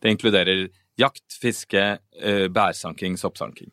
Det 0.00 0.08
inkluderer 0.14 0.70
jakt, 0.98 1.26
fiske, 1.42 1.84
eh, 2.00 2.46
bærsanking, 2.48 3.18
soppsanking. 3.20 3.70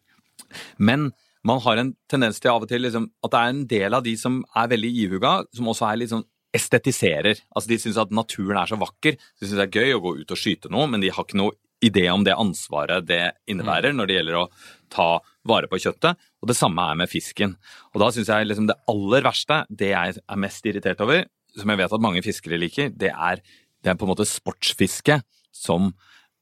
Men 0.78 1.14
man 1.46 1.62
har 1.62 1.78
en 1.78 1.96
tendens 2.10 2.40
til 2.42 2.52
av 2.52 2.66
og 2.66 2.70
til 2.70 2.82
liksom, 2.82 3.10
at 3.24 3.32
det 3.32 3.40
er 3.40 3.54
en 3.54 3.66
del 3.68 3.94
av 3.94 4.04
de 4.04 4.16
som 4.18 4.44
er 4.56 4.68
veldig 4.68 4.92
ihuga, 4.92 5.36
som 5.54 5.70
også 5.72 5.92
er 5.92 6.02
litt 6.02 6.12
sånn 6.12 6.26
estetiserer. 6.56 7.40
Altså 7.56 7.70
De 7.70 7.78
syns 7.82 8.00
at 8.02 8.12
naturen 8.12 8.58
er 8.58 8.70
så 8.72 8.80
vakker. 8.80 9.16
De 9.16 9.46
syns 9.48 9.60
det 9.60 9.68
er 9.68 9.80
gøy 9.80 9.96
å 9.96 10.04
gå 10.04 10.16
ut 10.22 10.34
og 10.34 10.40
skyte 10.40 10.72
noe, 10.74 10.88
men 10.88 11.04
de 11.04 11.12
har 11.14 11.24
ikke 11.24 11.40
noe 11.40 11.56
idé 11.86 12.08
om 12.12 12.26
det 12.26 12.36
ansvaret 12.36 13.06
det 13.08 13.22
innebærer 13.52 13.96
når 13.96 14.10
det 14.10 14.18
gjelder 14.18 14.40
å 14.42 14.50
ta 14.94 15.10
vare 15.48 15.70
på 15.72 15.80
kjøttet. 15.82 16.20
Og 16.42 16.50
det 16.50 16.58
samme 16.58 16.84
er 16.90 17.00
med 17.00 17.12
fisken. 17.12 17.56
Og 17.94 18.02
da 18.04 18.12
syns 18.14 18.32
jeg 18.32 18.50
liksom 18.50 18.70
det 18.70 18.78
aller 18.92 19.26
verste, 19.26 19.64
det 19.70 19.94
jeg 19.94 20.20
er 20.20 20.42
mest 20.42 20.68
irritert 20.70 21.02
over, 21.06 21.26
som 21.56 21.72
jeg 21.72 21.82
vet 21.82 21.96
at 21.98 22.04
mange 22.04 22.26
fiskere 22.26 22.60
liker, 22.60 22.92
det 22.92 23.14
er, 23.14 23.42
det 23.84 23.92
er 23.92 23.98
på 24.00 24.08
en 24.08 24.14
måte 24.14 24.28
sportsfiske 24.28 25.22
som 25.56 25.94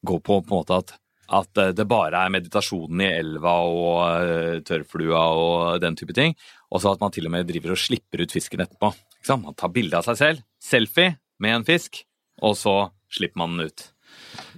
går 0.04 0.20
på 0.26 0.42
på 0.44 0.52
en 0.52 0.62
måte 0.64 0.82
at 0.82 0.98
at 1.34 1.58
eh, 1.58 1.72
det 1.76 1.86
bare 1.90 2.20
er 2.20 2.34
meditasjonen 2.34 3.04
i 3.04 3.10
elva 3.22 3.54
og 3.66 4.00
eh, 4.28 4.58
tørrflua 4.68 5.24
og 5.40 5.82
den 5.84 5.98
type 6.00 6.16
ting. 6.18 6.36
Og 6.74 6.84
så 6.84 6.94
at 6.94 7.04
man 7.04 7.14
til 7.16 7.30
og 7.30 7.34
med 7.36 7.48
driver 7.50 7.76
og 7.76 7.80
slipper 7.80 8.24
ut 8.24 8.34
fisken 8.36 8.64
etterpå. 8.64 8.92
Man 9.32 9.56
tar 9.56 9.72
bilde 9.74 9.98
av 9.98 10.08
seg 10.08 10.20
selv, 10.20 10.44
selfie 10.62 11.16
med 11.44 11.58
en 11.58 11.68
fisk, 11.68 12.02
og 12.44 12.58
så 12.60 12.76
slipper 13.14 13.40
man 13.40 13.56
den 13.56 13.72
ut. 13.72 13.93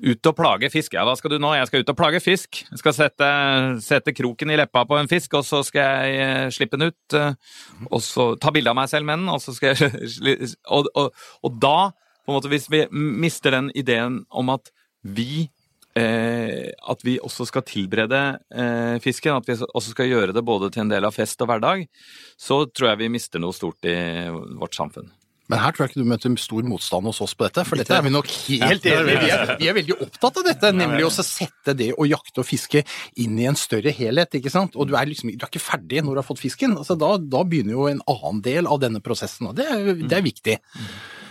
Ut 0.03 0.29
og 0.29 0.35
plage 0.37 0.69
fisk. 0.73 0.93
Ja, 0.97 1.03
hva 1.07 1.15
skal 1.19 1.33
du 1.33 1.37
nå? 1.41 1.51
Jeg 1.57 1.67
skal 1.69 1.83
ut 1.83 1.91
og 1.93 1.97
plage 1.99 2.21
fisk. 2.23 2.61
Jeg 2.69 2.81
skal 2.81 2.95
sette, 2.97 3.29
sette 3.85 4.13
kroken 4.15 4.53
i 4.53 4.59
leppa 4.59 4.85
på 4.87 4.97
en 4.99 5.09
fisk, 5.11 5.33
og 5.39 5.45
så 5.47 5.61
skal 5.67 5.85
jeg 6.05 6.21
eh, 6.25 6.47
slippe 6.55 6.79
den 6.79 6.91
ut. 6.93 7.17
eh, 7.17 7.33
Og 7.91 8.01
så 8.05 8.31
ta 8.41 8.53
bilde 8.55 8.71
av 8.71 8.79
meg 8.79 8.89
selv 8.91 9.07
med 9.09 9.21
den, 9.23 9.29
og 9.33 9.41
så 9.43 9.55
skal 9.55 9.75
jeg 9.75 9.91
og, 10.75 10.89
og, 10.95 11.27
og 11.43 11.59
da, 11.61 11.77
på 12.25 12.31
en 12.33 12.39
måte, 12.39 12.51
hvis 12.53 12.69
vi 12.73 12.85
mister 12.93 13.53
den 13.57 13.71
ideen 13.77 14.23
om 14.33 14.49
at 14.55 14.71
vi 15.05 15.45
eh, 15.95 16.71
at 16.91 17.03
vi 17.05 17.17
også 17.23 17.45
skal 17.47 17.63
tilberede 17.67 18.21
eh, 18.51 18.95
fisken, 19.03 19.37
at 19.37 19.47
vi 19.47 19.57
også 19.61 19.93
skal 19.93 20.09
gjøre 20.09 20.33
det 20.35 20.43
både 20.45 20.71
til 20.73 20.85
en 20.85 20.91
del 20.91 21.05
av 21.07 21.13
fest 21.15 21.39
og 21.45 21.51
hverdag, 21.51 21.85
så 22.41 22.63
tror 22.71 22.91
jeg 22.93 23.03
vi 23.05 23.11
mister 23.13 23.39
noe 23.43 23.55
stort 23.55 23.85
i 23.87 23.95
vårt 24.59 24.75
samfunn. 24.75 25.11
Men 25.47 25.59
her 25.61 25.71
tror 25.75 25.85
jeg 25.85 25.91
ikke 25.93 26.01
du 26.03 26.09
møter 26.09 26.35
stor 26.41 26.63
motstand 26.65 27.05
hos 27.05 27.19
oss 27.21 27.35
på 27.37 27.45
dette, 27.45 27.65
for 27.69 27.77
dette 27.77 27.93
er 27.93 28.01
vi 28.01 28.09
nok 28.13 28.27
helt 28.65 28.85
enige 28.89 29.19
vi, 29.21 29.29
er- 29.29 29.55
vi 29.59 29.67
er 29.69 29.75
veldig 29.77 29.97
opptatt 30.07 30.39
av 30.41 30.47
dette, 30.47 30.71
nemlig 30.73 31.05
å 31.05 31.11
sette 31.13 31.75
det 31.77 31.91
å 31.93 32.07
jakte 32.09 32.41
og 32.41 32.47
fiske 32.49 32.81
inn 33.21 33.37
i 33.39 33.45
en 33.49 33.55
større 33.59 33.93
helhet, 33.93 34.33
ikke 34.39 34.49
sant. 34.53 34.73
Og 34.75 34.89
du 34.89 34.95
er 34.97 35.05
liksom 35.11 35.29
du 35.35 35.43
er 35.45 35.51
ikke 35.51 35.61
ferdig 35.61 36.01
når 36.05 36.17
du 36.17 36.21
har 36.23 36.27
fått 36.29 36.41
fisken. 36.41 36.73
Altså, 36.79 36.97
da, 36.97 37.15
da 37.21 37.43
begynner 37.45 37.77
jo 37.77 37.85
en 37.91 38.01
annen 38.09 38.41
del 38.45 38.65
av 38.69 38.81
denne 38.81 39.01
prosessen, 39.05 39.51
og 39.51 39.55
det 39.59 39.67
er, 39.69 39.93
det 40.01 40.17
er 40.17 40.25
viktig. 40.25 40.57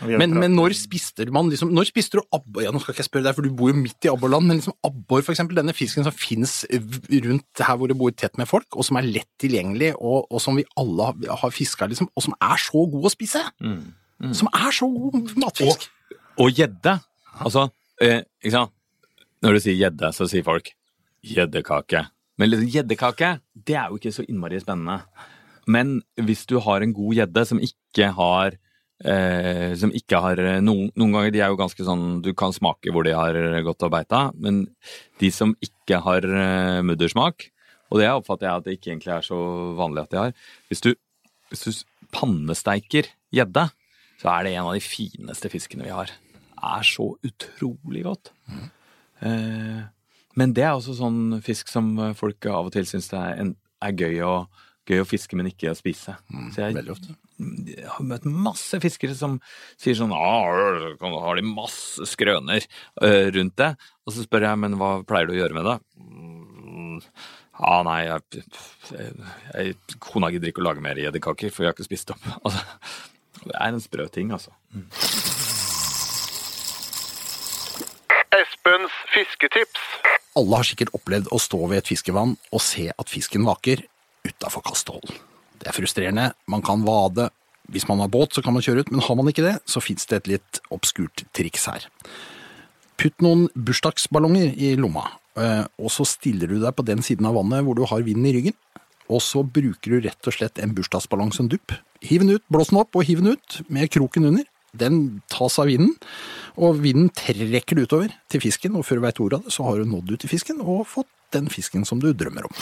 Har 0.01 0.11
Men, 0.21 0.35
men 0.37 0.55
når 0.59 0.75
spiste 0.77 1.25
man 1.33 1.47
liksom 1.49 1.71
Når 1.73 1.87
spiste 1.87 2.19
du 2.19 2.25
abbor? 2.35 2.65
Ja, 2.65 2.73
nå 2.75 2.81
skal 2.83 2.93
ikke 2.93 3.05
jeg 3.05 3.07
spørre 3.09 3.25
deg, 3.29 3.37
for 3.39 3.47
du 3.47 3.53
bor 3.57 3.71
jo 3.71 3.77
midt 3.79 4.05
i 4.05 4.11
abborland, 4.11 4.47
men 4.51 4.59
liksom 4.59 4.75
abbor, 4.85 5.23
eksempel, 5.23 5.57
denne 5.57 5.73
fisken 5.73 6.05
som 6.05 6.13
fins 6.15 6.65
rundt 7.25 7.63
her 7.65 7.79
hvor 7.79 7.89
det 7.91 7.97
bor 7.99 8.11
tett 8.15 8.37
med 8.41 8.51
folk, 8.51 8.67
og 8.79 8.85
som 8.87 8.99
er 9.01 9.07
lett 9.07 9.31
tilgjengelig, 9.41 9.93
og, 9.99 10.27
og 10.31 10.43
som 10.43 10.59
vi 10.59 10.67
alle 10.81 11.11
har, 11.11 11.39
har 11.45 11.55
fiska, 11.55 11.87
liksom, 11.91 12.11
og 12.15 12.27
som 12.27 12.35
er 12.43 12.61
så 12.61 12.85
god 12.91 13.07
å 13.11 13.15
spise. 13.15 13.43
Som 14.33 14.49
er 14.55 14.71
så 14.75 14.89
god 14.89 15.35
matfisk. 15.41 15.89
Og 16.41 16.51
gjedde. 16.55 16.99
Altså, 17.41 17.69
eh, 18.01 18.23
ikke 18.43 18.55
sant. 18.55 18.73
Når 19.45 19.57
du 19.57 19.61
sier 19.61 19.77
gjedde, 19.77 20.11
så 20.17 20.27
sier 20.31 20.45
folk 20.47 20.71
gjeddekake. 21.25 22.07
Men 22.41 22.51
liksom 22.51 22.71
gjeddekake, 22.73 23.39
det 23.55 23.77
er 23.77 23.91
jo 23.91 23.99
ikke 24.01 24.15
så 24.15 24.25
innmari 24.27 24.61
spennende. 24.63 25.03
Men 25.67 26.01
hvis 26.21 26.45
du 26.49 26.59
har 26.61 26.83
en 26.85 26.95
god 26.97 27.19
gjedde 27.19 27.45
som 27.49 27.61
ikke 27.63 28.11
har 28.17 28.57
eh, 29.05 29.75
som 29.81 29.93
ikke 29.95 30.21
har 30.21 30.41
noen, 30.65 30.91
noen 30.97 31.15
ganger 31.15 31.35
de 31.35 31.43
er 31.45 31.53
jo 31.53 31.61
ganske 31.61 31.87
sånn 31.87 32.21
Du 32.25 32.33
kan 32.37 32.53
smake 32.53 32.93
hvor 32.93 33.07
de 33.07 33.15
har 33.17 33.37
gått 33.65 33.85
og 33.87 33.93
beita, 33.95 34.27
men 34.35 34.67
de 35.21 35.31
som 35.35 35.55
ikke 35.65 36.01
har 36.05 36.25
eh, 36.25 36.83
muddersmak, 36.85 37.49
og 37.91 38.01
det 38.01 38.11
oppfatter 38.11 38.49
jeg 38.49 38.61
at 38.61 38.67
det 38.67 38.77
ikke 38.79 38.93
egentlig 38.93 39.15
er 39.15 39.27
så 39.27 39.39
vanlig 39.79 40.05
at 40.05 40.13
de 40.13 40.21
har 40.21 40.37
Hvis 40.69 40.85
du, 40.85 40.93
hvis 41.53 41.65
du 41.65 41.85
pannesteiker 42.15 43.09
gjedde, 43.35 43.69
så 44.25 44.33
er 44.33 44.47
det 44.47 44.55
en 44.57 44.71
av 44.71 44.77
de 44.77 44.81
fineste 44.81 45.51
fiskene 45.53 45.85
vi 45.85 45.93
har. 45.93 46.09
Det 46.09 46.71
er 46.71 46.87
så 46.89 47.11
utrolig 47.29 48.07
godt. 48.07 48.31
Eh, 49.21 49.83
men 50.41 50.55
det 50.57 50.65
er 50.65 50.73
også 50.73 50.97
sånn 50.97 51.43
fisk 51.45 51.69
som 51.71 51.93
folk 52.17 52.49
av 52.49 52.71
og 52.71 52.73
til 52.75 52.89
syns 52.89 53.11
det 53.13 53.21
er, 53.21 53.37
en, 53.43 53.53
er 53.85 53.93
gøy, 54.01 54.17
å, 54.25 54.33
gøy 54.89 55.05
å 55.05 55.07
fiske, 55.09 55.37
men 55.37 55.53
ikke 55.53 55.75
å 55.75 55.77
spise. 55.79 56.17
så 56.55 56.65
jeg, 56.65 56.79
Veldig 56.81 56.95
ofte. 56.97 57.15
jeg 57.69 57.87
har 57.93 58.09
møtt 58.09 58.25
masse 58.25 58.81
fiskere 58.81 59.15
som 59.19 59.37
sier 59.77 59.97
sånn 59.99 60.15
ah, 60.17 60.49
Har 61.05 61.39
de 61.39 61.47
masse 61.47 62.09
skrøner 62.09 62.65
uh, 63.05 63.29
rundt 63.37 63.57
det? 63.61 63.75
Og 64.09 64.17
så 64.17 64.25
spør 64.25 64.49
jeg, 64.49 64.63
men 64.65 64.81
hva 64.81 64.97
pleier 65.07 65.29
du 65.29 65.37
å 65.37 65.41
gjøre 65.43 65.61
med 65.61 65.69
det? 65.69 65.79
Mm, 66.01 67.01
Ja, 67.55 67.75
nei, 67.87 68.01
jeg, 68.09 68.45
jeg, 68.91 69.11
jeg, 69.55 69.99
kona 70.03 70.33
gidder 70.35 70.51
ikke 70.51 70.65
å 70.65 70.71
lage 70.73 70.83
mer 70.83 70.99
edderkaker, 70.99 71.53
for 71.55 71.63
jeg 71.63 71.71
har 71.71 71.77
ikke 71.77 71.87
spist 71.87 72.11
opp. 72.17 72.25
Altså, 72.41 72.65
det 73.51 73.57
er 73.61 73.73
en 73.73 73.83
sprø 73.83 74.07
ting, 74.13 74.33
altså. 74.35 74.53
Espens 78.35 78.97
fisketips. 79.15 79.83
Alle 80.35 80.59
har 80.59 80.67
sikkert 80.67 80.95
opplevd 80.97 81.31
å 81.31 81.39
stå 81.39 81.61
ved 81.71 81.83
et 81.83 81.91
fiskevann 81.93 82.35
og 82.51 82.63
se 82.65 82.89
at 82.91 83.11
fisken 83.13 83.47
vaker 83.47 83.85
utafor 84.27 84.65
kastehold. 84.67 85.15
Det 85.61 85.71
er 85.71 85.77
frustrerende, 85.77 86.33
man 86.51 86.65
kan 86.65 86.83
vade. 86.87 87.29
Hvis 87.71 87.87
man 87.89 88.03
har 88.03 88.11
båt, 88.13 88.35
så 88.35 88.43
kan 88.45 88.53
man 88.57 88.65
kjøre 88.65 88.85
ut, 88.85 88.91
men 88.93 89.05
har 89.05 89.17
man 89.17 89.31
ikke 89.31 89.47
det, 89.47 89.55
så 89.71 89.81
fins 89.81 90.05
det 90.11 90.19
et 90.19 90.33
litt 90.35 90.61
obskurt 90.75 91.25
triks 91.37 91.69
her. 91.71 91.87
Putt 93.01 93.25
noen 93.25 93.47
bursdagsballonger 93.55 94.53
i 94.61 94.75
lomma, 94.79 95.07
eh, 95.41 95.65
og 95.81 95.91
så 95.91 96.05
stiller 96.07 96.51
du 96.51 96.59
deg 96.61 96.75
på 96.77 96.85
den 96.87 97.03
siden 97.03 97.27
av 97.31 97.39
vannet 97.39 97.65
hvor 97.65 97.79
du 97.79 97.87
har 97.89 98.05
vinden 98.07 98.29
i 98.29 98.35
ryggen. 98.37 98.59
Og 99.13 99.21
så 99.21 99.43
bruker 99.45 99.95
du 99.95 100.05
rett 100.05 100.29
og 100.29 100.37
slett 100.37 100.61
en 100.63 100.75
bursdagsballong 100.77 101.33
som 101.37 101.49
dupp. 101.53 101.75
Hiv 102.05 102.21
den 102.21 102.35
ut, 102.37 102.45
blås 102.53 102.69
den 102.73 102.81
opp 102.83 102.97
og 102.99 103.07
hiv 103.09 103.23
den 103.23 103.39
ut 103.39 103.61
med 103.73 103.89
kroken 103.95 104.29
under. 104.29 104.45
Den 104.75 105.23
tas 105.31 105.57
av 105.63 105.69
vinden, 105.71 105.95
og 106.59 106.81
vinden 106.83 107.09
trekker 107.15 107.79
det 107.79 107.87
utover 107.87 108.15
til 108.33 108.43
fisken, 108.43 108.75
og 108.75 108.85
før 108.87 108.99
du 108.99 109.05
veit 109.07 109.21
ordet 109.23 109.39
av 109.39 109.47
det, 109.47 109.55
så 109.55 109.67
har 109.69 109.79
du 109.79 109.87
nådd 109.87 110.11
ut 110.17 110.25
til 110.25 110.33
fisken 110.33 110.61
og 110.61 110.83
fått 110.91 111.11
den 111.35 111.47
fisken 111.51 111.87
som 111.87 112.03
du 112.03 112.11
drømmer 112.13 112.49
om. 112.49 112.57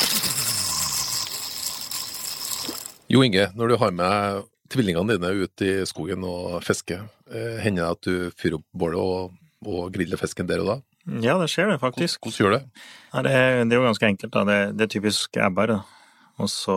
Jo 3.12 3.24
Inge, 3.24 3.48
når 3.56 3.72
du 3.72 3.76
har 3.80 3.96
med 3.96 4.44
tvillingene 4.72 5.16
dine 5.18 5.32
ut 5.42 5.64
i 5.64 5.72
skogen 5.88 6.24
og 6.24 6.62
fisker, 6.64 7.02
eh, 7.32 7.58
hender 7.64 7.82
det 7.82 7.90
at 7.90 8.08
du 8.08 8.38
fyrer 8.38 8.60
opp 8.60 8.68
bålet 8.72 9.00
og, 9.00 9.34
og 9.68 9.90
griller 9.92 10.20
fisken 10.20 10.48
der 10.48 10.62
og 10.62 10.70
da? 10.70 10.78
Ja, 11.20 11.34
det 11.40 11.50
skjer 11.50 11.72
det 11.72 11.80
faktisk. 11.82 12.22
Hvordan 12.22 12.38
gjør 12.38 12.54
det? 12.54 12.62
Ja, 13.10 13.22
det, 13.26 13.32
er, 13.34 13.64
det 13.66 13.74
er 13.74 13.80
jo 13.80 13.88
ganske 13.88 14.08
enkelt. 14.08 14.32
da. 14.32 14.44
Det, 14.48 14.58
det 14.78 14.86
er 14.86 14.92
typisk 14.94 15.36
ebber. 15.36 15.74
Og 16.40 16.48
så 16.48 16.76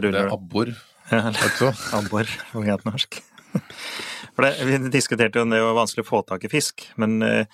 ruller 0.00 0.16
Det 0.16 0.22
er 0.24 0.32
abbor. 0.34 0.72
Abbor, 1.96 2.30
på 2.52 2.90
norsk. 2.90 3.20
For 4.36 4.44
det, 4.44 4.52
Vi 4.66 4.90
diskuterte 4.92 5.38
jo 5.38 5.46
om 5.46 5.52
det 5.52 5.62
var 5.62 5.76
vanskelig 5.78 6.04
å 6.04 6.08
få 6.10 6.22
tak 6.28 6.44
i 6.44 6.50
fisk. 6.52 6.84
Men, 7.00 7.22
eh, 7.22 7.46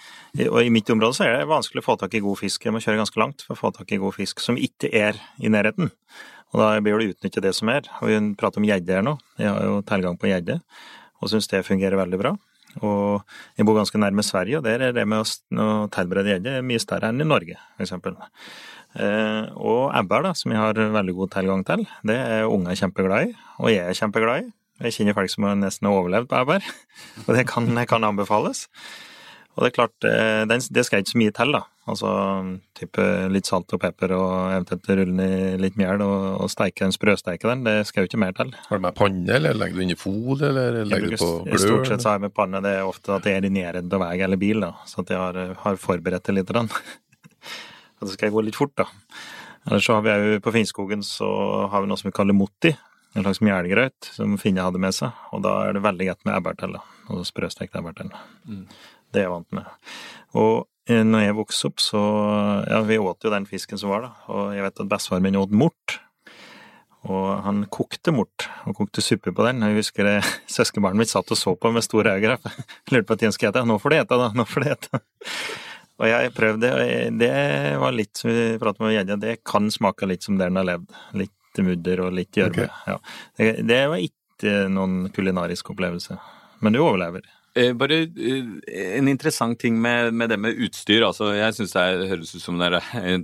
og 0.48 0.62
i 0.64 0.72
mitt 0.72 0.90
område 0.90 1.14
så 1.14 1.26
er 1.26 1.36
det 1.38 1.50
vanskelig 1.50 1.82
å 1.82 1.86
få 1.86 1.98
tak 2.00 2.14
i 2.14 2.22
god 2.24 2.40
fisk. 2.40 2.64
Jeg 2.64 2.74
må 2.74 2.82
kjøre 2.82 2.98
ganske 2.98 3.20
langt 3.20 3.44
for 3.46 3.54
å 3.54 3.60
få 3.60 3.72
tak 3.76 3.92
i 3.92 4.00
god 4.02 4.16
fisk 4.16 4.40
som 4.40 4.56
ikke 4.56 4.90
er 4.90 5.20
i 5.38 5.52
nærheten. 5.52 5.92
Og 6.52 6.60
da 6.60 6.80
blir 6.80 6.98
det 6.98 7.06
å 7.06 7.12
utnytte 7.14 7.44
det 7.44 7.54
som 7.54 7.68
er. 7.68 7.86
Og 8.00 8.08
vi 8.08 8.34
prater 8.34 8.58
om 8.58 8.66
gjedde 8.66 8.98
her 8.98 9.04
nå. 9.06 9.18
Jeg 9.38 9.48
har 9.48 9.62
jo 9.62 9.82
tilgang 9.88 10.18
på 10.18 10.28
gjedde, 10.28 10.60
og 11.22 11.30
syns 11.30 11.48
det 11.48 11.64
fungerer 11.64 11.96
veldig 11.96 12.18
bra. 12.20 12.34
Og 12.80 13.22
jeg 13.56 13.68
bor 13.68 13.76
ganske 13.76 14.00
nærme 14.00 14.24
Sverige, 14.24 14.58
og 14.58 14.64
der 14.64 14.88
er 14.88 14.92
det 14.96 15.06
med 15.08 15.22
å 15.22 15.88
tilberede 15.92 16.34
gjedde 16.34 16.60
mye 16.64 16.80
større 16.80 17.12
enn 17.12 17.20
i 17.20 17.28
Norge, 17.28 17.58
f.eks. 17.76 17.92
Eh, 18.92 19.44
og 19.56 19.92
ebber, 19.96 20.26
da, 20.26 20.32
som 20.36 20.52
jeg 20.52 20.60
har 20.60 20.80
veldig 20.96 21.14
god 21.16 21.32
tilgang 21.36 21.62
til, 21.68 21.86
det 22.08 22.18
er 22.18 22.50
unger 22.50 22.76
kjempeglad 22.82 23.30
i, 23.30 23.38
og 23.60 23.72
jeg 23.72 23.86
er 23.86 24.00
kjempeglad 24.02 24.44
i. 24.44 24.52
Jeg 24.82 24.96
kjenner 24.96 25.16
folk 25.16 25.30
som 25.30 25.46
har 25.46 25.56
nesten 25.60 25.88
overlevd 25.88 26.28
på 26.30 26.42
ebber, 26.42 26.66
og 27.26 27.32
det 27.36 27.46
kan, 27.48 27.70
kan 27.88 28.08
anbefales. 28.08 28.66
Og 29.52 29.64
det 29.64 29.68
er 29.68 29.76
klart, 29.76 30.08
eh, 30.08 30.42
det 30.48 30.84
skal 30.86 31.02
ikke 31.02 31.12
så 31.12 31.20
mye 31.20 31.34
til, 31.36 31.52
da. 31.56 31.66
Altså 31.90 32.08
type 32.78 33.04
litt 33.34 33.48
salt 33.50 33.72
og 33.74 33.80
pepper 33.82 34.12
og 34.14 34.34
eventuelt 34.52 34.86
rulle 34.92 35.16
den 35.18 35.22
i 35.24 35.56
litt 35.58 35.74
mjøl 35.80 36.04
og, 36.04 36.26
og 36.44 36.50
steike 36.52 36.84
den, 36.84 36.94
sprøsteike 36.94 37.48
den. 37.50 37.64
Det 37.66 37.88
skal 37.88 38.04
jo 38.04 38.10
ikke 38.10 38.20
mer 38.22 38.36
til. 38.38 38.52
Har 38.68 38.78
du 38.78 38.84
med 38.84 38.96
panne, 38.96 39.26
eller 39.34 39.58
legger 39.58 39.80
du 39.80 39.84
inn 39.84 39.94
i 39.96 39.98
folie, 39.98 40.46
eller 40.48 40.86
legger 40.86 41.16
du 41.16 41.18
på 41.18 41.30
glør? 41.48 41.62
stort 41.64 41.90
sett 41.90 42.04
så 42.04 42.12
har 42.12 42.20
jeg 42.20 42.28
med 42.28 42.36
panne. 42.38 42.62
Det 42.64 42.76
er 42.78 42.86
ofte 42.86 43.16
at 43.18 43.26
jeg 43.26 43.40
er 43.40 43.48
i 43.48 43.52
nærheten 43.52 43.96
av 43.98 44.04
vei 44.06 44.14
eller 44.22 44.40
bil, 44.40 44.62
da. 44.62 44.70
Så 44.88 45.02
at 45.02 45.10
jeg 45.10 45.20
har, 45.20 45.40
har 45.64 45.80
forberedt 45.88 46.30
det 46.30 46.36
litt. 46.38 46.54
grann. 46.54 46.70
Og 48.02 48.08
så 48.08 48.16
skal 48.16 48.28
jeg 48.28 48.34
gå 48.34 48.42
litt 48.48 48.58
fort, 48.58 48.74
da. 48.76 48.88
Ellers 49.68 49.86
så 49.86 49.94
har 49.94 50.02
vi 50.02 50.40
på 50.42 50.52
Finnskogen 50.54 51.04
så 51.06 51.28
har 51.70 51.84
vi 51.84 51.90
noe 51.90 52.00
som 52.00 52.10
vi 52.10 52.16
kaller 52.16 52.34
motti. 52.36 52.74
En 53.14 53.22
slags 53.22 53.42
mjelgrøt 53.44 54.08
som 54.16 54.34
Finne 54.40 54.64
hadde 54.64 54.80
med 54.82 54.96
seg. 54.96 55.14
Og 55.36 55.44
da 55.44 55.54
er 55.68 55.76
det 55.76 55.84
veldig 55.84 56.08
godt 56.10 56.26
med 56.26 56.38
ebber 56.38 56.58
til. 56.58 56.74
da. 56.78 56.82
Og 57.12 57.26
sprøstekt 57.28 57.76
ebber 57.78 57.94
Mm. 58.48 58.66
Det 59.12 59.20
er 59.20 59.28
jeg 59.28 59.30
vant 59.30 59.52
med. 59.52 59.64
Og 60.34 60.66
eh, 60.88 61.04
når 61.04 61.26
jeg 61.26 61.36
vokste 61.36 61.68
opp, 61.68 61.80
så 61.80 62.00
Ja, 62.68 62.80
vi 62.82 62.98
åt 62.98 63.22
jo 63.22 63.30
den 63.30 63.46
fisken 63.46 63.78
som 63.78 63.90
var, 63.90 64.00
da. 64.00 64.10
Og 64.32 64.54
jeg 64.56 64.62
vet 64.64 64.80
at 64.80 64.88
bestefaren 64.88 65.22
min 65.22 65.36
åt 65.36 65.52
mort. 65.52 66.00
Og 67.04 67.42
han 67.42 67.64
kokte 67.66 68.12
mort, 68.14 68.48
og 68.64 68.76
kokte 68.78 69.02
suppe 69.02 69.32
på 69.34 69.46
den. 69.46 69.62
Jeg 69.62 69.76
husker 69.76 70.04
det, 70.04 70.18
søskenbarnet 70.56 70.98
mitt 71.02 71.10
satt 71.10 71.30
og 71.30 71.38
så 71.38 71.54
på 71.54 71.70
med 71.70 71.84
store 71.84 72.16
øyne. 72.16 72.38
Lurte 72.90 73.06
på 73.06 73.12
at 73.18 73.22
jeg 73.22 73.36
skulle 73.36 73.52
ete. 73.52 73.66
Nå 73.66 73.78
får 73.78 73.90
du 73.90 73.96
ete, 74.00 74.18
da! 74.18 74.30
Nå 74.34 74.46
får 74.48 74.64
du 74.64 74.72
ete! 74.72 75.02
Og 76.02 76.08
jeg 76.10 76.32
prøvde, 76.34 76.70
og 76.74 77.18
det 77.20 77.30
var 77.78 77.94
litt 77.94 78.18
som 78.18 78.30
vi 78.32 78.46
pratet 78.58 78.82
med 78.82 78.96
gjedde, 78.96 79.16
det 79.22 79.36
kan 79.46 79.68
smake 79.70 80.08
litt 80.10 80.26
som 80.26 80.38
der 80.40 80.50
den 80.50 80.58
har 80.58 80.66
levd. 80.72 80.88
Litt 81.20 81.60
mudder 81.62 82.00
og 82.06 82.14
litt 82.16 82.34
gjørme. 82.40 82.64
Okay. 82.66 82.90
Ja. 82.90 82.96
Det, 83.38 83.50
det 83.68 83.80
var 83.92 84.02
ikke 84.02 84.56
noen 84.72 85.04
kulinarisk 85.14 85.70
opplevelse. 85.74 86.16
Men 86.64 86.74
du 86.74 86.80
overlever. 86.82 87.22
Eh, 87.54 87.74
bare 87.76 88.00
eh, 88.08 88.46
en 88.98 89.10
interessant 89.12 89.58
ting 89.60 89.76
med, 89.84 90.10
med 90.16 90.32
det 90.32 90.38
med 90.40 90.56
utstyr. 90.64 91.04
Altså, 91.06 91.30
jeg 91.36 91.54
syns 91.58 91.74
det 91.76 91.82
er- 91.84 92.06
høres 92.14 92.34
ut 92.34 92.42
som 92.42 92.58
dere 92.58 92.80
eh, 92.98 93.18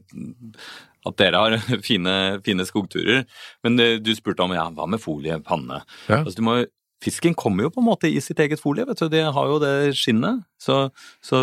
at 1.09 1.17
dere 1.17 1.41
har 1.41 1.57
fine, 1.89 2.15
fine 2.45 2.67
skogturer. 2.69 3.25
Men 3.65 3.81
eh, 3.81 3.97
du 4.05 4.13
spurte 4.19 4.45
om 4.45 4.53
ja, 4.55 4.67
hva 4.77 4.87
med 4.93 5.01
folie, 5.03 5.41
panne? 5.47 5.81
Ja. 6.11 6.21
Altså, 6.21 6.37
du 6.39 6.45
må, 6.47 6.59
fisken 7.05 7.37
kommer 7.39 7.67
jo 7.67 7.71
på 7.75 7.83
en 7.83 7.89
måte 7.89 8.11
i 8.11 8.21
sitt 8.25 8.41
eget 8.43 8.61
folie, 8.63 8.87
vet 8.89 9.01
du. 9.01 9.09
De 9.13 9.23
har 9.37 9.53
jo 9.53 9.61
det 9.63 9.73
skinnet. 9.99 10.45
Så, 10.61 10.89
så 11.25 11.41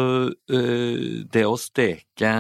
eh, 0.51 1.24
det 1.31 1.45
å 1.47 1.55
steke 1.59 2.33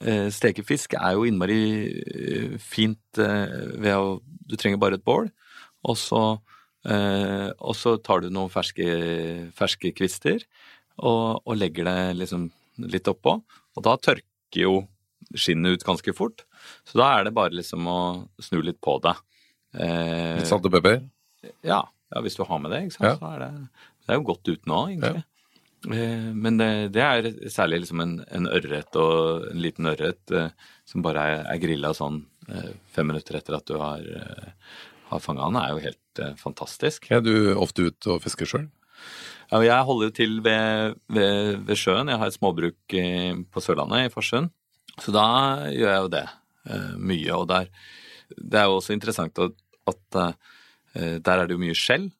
eh, 0.00 0.28
steke 0.34 0.64
fisk 0.66 0.94
er 0.98 1.16
jo 1.16 1.26
innmari 1.28 1.62
eh, 1.88 2.54
fint 2.60 3.20
eh, 3.20 3.74
ved 3.80 3.96
å 3.96 4.20
Du 4.50 4.56
trenger 4.58 4.80
bare 4.82 4.96
et 4.98 5.04
bål, 5.06 5.28
og 5.86 5.96
så 6.00 6.22
Eh, 6.80 7.50
og 7.60 7.74
så 7.76 7.90
tar 8.00 8.22
du 8.24 8.30
noen 8.32 8.48
ferske, 8.48 8.84
ferske 9.52 9.90
kvister 9.92 10.40
og, 10.96 11.42
og 11.44 11.58
legger 11.60 11.84
det 11.84 12.16
liksom 12.22 12.46
litt 12.88 13.10
oppå. 13.10 13.34
Og 13.76 13.84
da 13.84 13.98
tørker 14.00 14.62
jo 14.62 14.72
skinnet 15.36 15.76
ut 15.76 15.84
ganske 15.84 16.14
fort. 16.16 16.46
Så 16.88 16.96
da 16.96 17.10
er 17.18 17.26
det 17.28 17.34
bare 17.36 17.52
liksom 17.52 17.84
å 17.84 17.98
snu 18.40 18.62
litt 18.64 18.80
på 18.80 18.96
det. 19.04 19.12
Eh, 19.76 20.38
Litt 20.40 20.48
salt 20.48 20.64
og 20.70 20.72
pepper? 20.78 21.02
ja, 21.64 21.82
ja, 22.10 22.22
hvis 22.24 22.38
du 22.38 22.44
har 22.46 22.62
med 22.62 22.74
det, 22.74 22.84
ikke 22.86 22.98
sant. 22.98 23.20
Så 23.20 23.34
er 23.34 23.44
det, 23.44 23.50
det 24.04 24.14
er 24.14 24.18
jo 24.18 24.26
godt 24.32 24.50
uten 24.50 24.74
òg, 24.74 24.94
egentlig. 24.94 25.24
Eh, 25.88 26.28
men 26.36 26.58
det, 26.60 26.70
det 26.92 27.04
er 27.04 27.28
særlig 27.48 27.84
liksom 27.84 28.02
en, 28.04 28.18
en 28.28 28.48
ørret 28.50 28.96
og 29.00 29.46
en 29.48 29.62
liten 29.62 29.88
ørret 29.88 30.34
eh, 30.36 30.50
som 30.88 31.04
bare 31.04 31.22
er, 31.24 31.46
er 31.54 31.62
grilla 31.62 31.94
sånn 31.96 32.20
eh, 32.50 32.74
fem 32.92 33.08
minutter 33.08 33.38
etter 33.38 33.56
at 33.56 33.70
du 33.70 33.78
har, 33.80 34.02
eh, 34.04 34.50
har 35.12 35.24
fanga 35.24 35.48
den, 35.48 35.60
er 35.62 35.72
jo 35.72 35.84
helt 35.86 36.22
fantastisk. 36.36 37.08
Er 37.14 37.24
du 37.24 37.54
ofte 37.54 37.88
ute 37.88 38.12
og 38.16 38.20
fisker 38.26 38.48
sjøl? 38.50 38.68
Ja, 39.50 39.62
jeg 39.64 39.86
holder 39.88 40.10
jo 40.10 40.14
til 40.14 40.36
ved, 40.44 40.98
ved, 41.10 41.62
ved 41.66 41.78
sjøen. 41.80 42.10
Jeg 42.12 42.20
har 42.20 42.30
et 42.30 42.36
småbruk 42.36 42.94
på 43.50 43.62
Sørlandet, 43.64 44.04
i 44.06 44.12
Farsund. 44.12 44.52
Så 45.00 45.14
da 45.14 45.24
gjør 45.72 45.90
jeg 45.90 46.04
jo 46.04 46.10
det 46.12 46.26
mye. 47.00 47.38
Og 47.38 47.48
der, 47.50 47.70
det 48.36 48.60
er 48.60 48.68
jo 48.68 48.76
også 48.76 48.94
interessant 48.94 49.40
at, 49.42 49.56
at 49.90 50.18
der 50.94 51.36
er 51.36 51.46
det 51.46 51.54
jo 51.56 51.62
mye 51.62 51.76
skjell. 51.78 52.10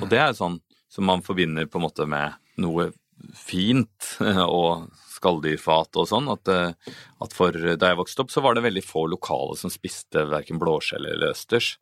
Og 0.00 0.08
det 0.10 0.20
er 0.20 0.30
jo 0.30 0.40
sånn 0.40 0.58
som 0.92 1.08
man 1.08 1.24
forbinder 1.24 1.68
på 1.68 1.80
en 1.80 1.86
måte 1.86 2.06
med 2.08 2.36
noe 2.60 2.90
fint 3.38 4.16
og 4.20 4.88
skalldyrfat 5.12 5.98
og 6.00 6.08
sånn. 6.10 6.28
At, 6.32 6.48
eh, 6.50 6.96
at 7.22 7.36
for 7.36 7.54
da 7.54 7.92
jeg 7.92 7.98
vokste 8.00 8.24
opp, 8.24 8.32
så 8.34 8.42
var 8.44 8.56
det 8.56 8.64
veldig 8.66 8.82
få 8.84 9.04
lokale 9.12 9.56
som 9.60 9.72
spiste 9.72 10.24
verken 10.30 10.58
blåskjell 10.62 11.06
eller 11.06 11.30
østers. 11.30 11.76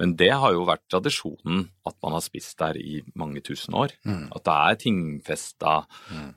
Men 0.00 0.16
det 0.16 0.32
har 0.32 0.54
jo 0.56 0.66
vært 0.68 0.86
tradisjonen 0.92 1.66
at 1.86 1.96
man 2.02 2.16
har 2.16 2.24
spist 2.24 2.56
der 2.62 2.78
i 2.80 3.02
mange 3.14 3.42
tusen 3.44 3.76
år. 3.76 3.94
At 4.32 4.46
det 4.48 4.56
er 4.56 4.80
tingfesta 4.86 5.76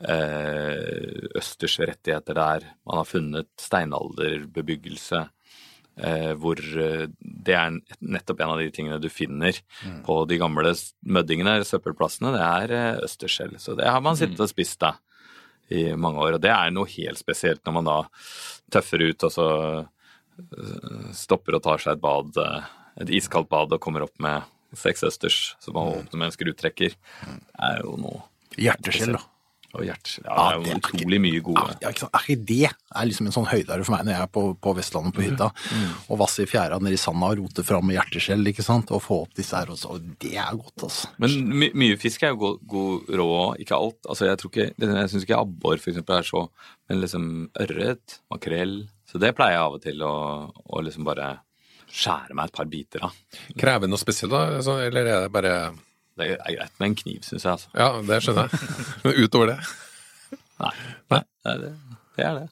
eh, 0.03 1.29
østersrettigheter 1.39 2.37
der. 2.37 2.69
Man 2.85 3.01
har 3.01 3.09
funnet 3.09 3.51
steinalderbebyggelse. 3.61 5.27
Eh, 5.99 6.31
hvor 6.39 6.59
eh, 6.59 7.07
det 7.19 7.55
er 7.55 7.75
nettopp 7.99 8.39
en 8.39 8.53
av 8.53 8.61
de 8.61 8.69
tingene 8.71 9.01
du 9.03 9.09
finner 9.11 9.57
på 10.05 10.15
de 10.29 10.37
gamle 10.39 10.71
møddingene, 11.03 11.57
søppelplassene, 11.67 12.31
det 12.35 12.43
er 12.45 12.73
eh, 12.75 13.01
østersskjell. 13.07 13.57
Så 13.59 13.75
det 13.79 13.89
har 13.89 14.03
man 14.05 14.19
sittet 14.19 14.39
og 14.39 14.51
spist 14.51 14.79
da 14.83 14.93
i 15.69 15.89
mange 15.99 16.23
år. 16.23 16.37
Og 16.37 16.43
det 16.43 16.53
er 16.53 16.71
noe 16.73 16.89
helt 16.93 17.19
spesielt 17.19 17.63
når 17.67 17.77
man 17.79 17.89
da 17.89 17.97
tøffer 18.71 19.03
ut 19.09 19.27
og 19.27 19.33
så 19.33 19.49
stopper 21.19 21.57
og 21.57 21.65
tar 21.65 21.81
seg 21.83 21.97
et 21.97 22.03
bad, 22.03 22.37
et 23.03 23.09
iskaldt 23.17 23.49
bad 23.51 23.75
og 23.75 23.81
kommer 23.83 24.05
opp 24.05 24.15
med 24.23 24.47
seks 24.77 25.03
østers 25.03 25.39
som 25.59 25.75
man 25.75 25.91
åpner 25.97 26.21
med 26.21 26.29
en 26.29 26.35
skrutrekker. 26.37 26.95
Det 26.95 27.65
er 27.67 27.83
jo 27.83 27.97
noe 27.99 28.23
Hjerteskjell, 28.59 29.17
da. 29.17 29.21
Og 29.77 29.83
hjerteskjell. 29.85 30.25
Ja, 30.25 30.33
det 30.33 30.43
er 30.43 30.59
det 30.63 30.69
jo 30.69 30.73
er 30.73 30.79
utrolig 30.79 31.19
mye 31.21 31.39
gode 31.45 31.63
Ja, 31.83 31.91
ikke 31.91 32.01
sant? 32.01 32.15
Er 32.17 32.23
ikke 32.25 32.45
det 32.49 32.69
er 32.69 33.05
liksom 33.05 33.27
en 33.29 33.35
sånn 33.35 33.49
høydare 33.51 33.83
for 33.85 33.93
meg 33.93 34.07
når 34.07 34.15
jeg 34.15 34.25
er 34.25 34.31
på, 34.33 34.43
på 34.65 34.73
Vestlandet 34.79 35.13
på 35.13 35.25
hytta 35.27 35.49
og 36.09 36.21
vasser 36.23 36.47
i 36.47 36.49
fjæra 36.49 36.79
nede 36.81 36.97
i 36.97 37.01
sanda 37.01 37.29
og 37.29 37.41
roter 37.43 37.67
fram 37.67 37.85
med 37.85 37.99
hjerteskjell, 37.99 38.49
ikke 38.49 38.65
sant, 38.65 38.89
og 38.95 39.03
få 39.05 39.19
opp 39.27 39.35
disse 39.37 39.53
her 39.53 39.69
også. 39.69 39.93
Og 39.93 40.07
det 40.23 40.33
er 40.41 40.57
godt, 40.57 40.87
altså. 40.87 41.11
Men 41.21 41.35
my 41.61 41.69
mye 41.83 41.99
fisk 42.01 42.25
er 42.25 42.33
jo 42.33 42.39
god, 42.41 42.63
god 42.73 43.11
rå, 43.21 43.29
ikke 43.61 43.77
alt. 43.77 43.99
Altså, 44.09 44.25
jeg 44.29 44.39
tror 44.41 44.53
ikke, 44.53 44.69
jeg 44.87 45.11
syns 45.13 45.27
ikke 45.27 45.41
abbor 45.43 45.77
for 45.83 45.93
eksempel 45.93 46.17
er 46.17 46.27
så 46.27 46.47
Men 46.89 47.03
liksom 47.03 47.27
ørret, 47.61 48.15
makrell 48.33 48.79
Så 49.05 49.21
det 49.21 49.35
pleier 49.37 49.59
jeg 49.59 49.61
av 49.67 49.77
og 49.77 49.83
til 49.83 50.01
å, 50.01 50.15
å 50.49 50.81
liksom 50.81 51.05
bare 51.05 51.35
skjære 51.89 52.33
meg 52.37 52.49
et 52.49 52.57
par 52.57 52.67
biter 52.69 53.05
av. 53.05 53.13
Krever 53.57 53.89
noe 53.89 54.01
spesielt, 54.01 54.33
da? 54.33 54.57
Altså, 54.59 54.79
Eller 54.85 55.05
er 55.09 55.23
det 55.25 55.31
bare 55.33 55.53
Det 56.19 56.33
er 56.35 56.55
greit 56.57 56.75
med 56.81 56.89
en 56.91 56.97
kniv, 56.99 57.21
syns 57.25 57.45
jeg, 57.45 57.53
altså. 57.55 57.71
Ja, 57.79 57.89
det 58.05 58.19
skjønner 58.25 58.49
jeg. 58.49 58.73
Men 59.05 59.21
utover 59.23 59.53
det, 59.53 59.59
Nei. 60.59 60.73
Nei 61.13 61.21
det, 61.23 61.53
er 61.53 61.61
det, 61.63 61.71
det 62.17 62.25
er 62.27 62.37
det. 62.41 62.47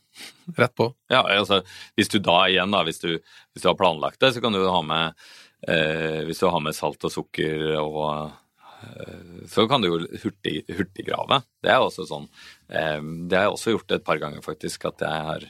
rett 0.61 0.75
på. 0.79 0.85
Ja, 1.11 1.21
altså, 1.35 1.59
hvis 1.99 2.11
du 2.13 2.17
da 2.23 2.37
igjen, 2.47 2.71
da, 2.71 2.83
hvis 2.87 3.01
du, 3.03 3.09
hvis 3.19 3.65
du 3.65 3.67
har 3.67 3.77
planlagt 3.79 4.21
det, 4.23 4.31
så 4.35 4.43
kan 4.43 4.55
du 4.55 4.61
ha 4.63 4.79
med 4.85 5.27
eh, 5.67 6.21
Hvis 6.27 6.39
du 6.39 6.47
har 6.47 6.63
med 6.63 6.75
salt 6.77 7.03
og 7.03 7.11
sukker 7.11 7.65
og 7.81 8.29
eh, 8.29 9.43
Så 9.51 9.67
kan 9.67 9.83
du 9.83 9.89
jo 9.89 9.99
hurtig, 10.23 10.61
hurtiggrave. 10.71 11.41
Det 11.59 11.73
er 11.73 11.83
også 11.83 12.07
sånn 12.07 12.29
eh, 12.71 13.01
Det 13.27 13.35
har 13.35 13.49
jeg 13.49 13.57
også 13.57 13.75
gjort 13.75 13.97
et 13.97 14.07
par 14.07 14.23
ganger, 14.23 14.45
faktisk, 14.45 14.87
at 14.87 15.03
jeg 15.03 15.27
har, 15.31 15.47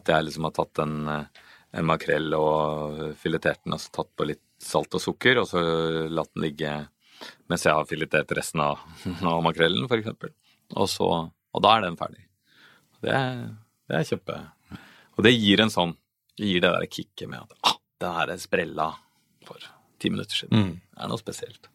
at 0.00 0.14
jeg 0.14 0.28
liksom 0.30 0.48
har 0.48 0.56
tatt 0.56 0.82
en, 0.86 0.96
eh, 1.12 1.44
en 1.76 1.88
makrell 1.92 2.32
og 2.38 3.04
filetert 3.20 3.60
den, 3.66 3.76
og 3.76 3.84
så 3.84 3.92
tatt 4.00 4.10
på 4.16 4.30
litt 4.32 4.42
salt 4.62 4.94
og 4.96 5.02
sukker, 5.02 5.42
og 5.42 5.48
så 5.50 5.60
latt 6.08 6.32
den 6.36 6.44
ligge 6.46 6.72
mens 7.50 7.64
jeg 7.66 7.74
har 7.74 7.84
filetert 7.88 8.32
resten 8.36 8.60
av, 8.64 8.78
av 9.32 9.42
makrellen, 9.44 9.86
eksempel. 9.90 10.32
Og, 10.76 10.88
så, 10.88 11.08
og 11.30 11.62
da 11.64 11.76
er 11.76 11.86
den 11.88 11.96
ferdig. 12.00 12.24
Det 13.02 13.12
det 13.90 13.98
er 13.98 14.04
kjempe... 14.08 14.36
Og 15.18 15.24
det 15.26 15.34
gir 15.34 15.60
en 15.60 15.68
sånn 15.68 15.90
Det 16.38 16.46
gir 16.48 16.62
det 16.64 16.70
der 16.72 16.86
kicket 16.88 17.28
med 17.28 17.42
at 17.42 17.50
ah, 17.68 17.74
den 18.00 18.14
her 18.16 18.30
sprella 18.40 18.86
for 19.44 19.58
ti 20.00 20.08
minutter 20.08 20.32
siden. 20.38 20.70
Det 20.94 21.02
er 21.04 21.10
noe 21.10 21.20
spesielt. 21.20 21.68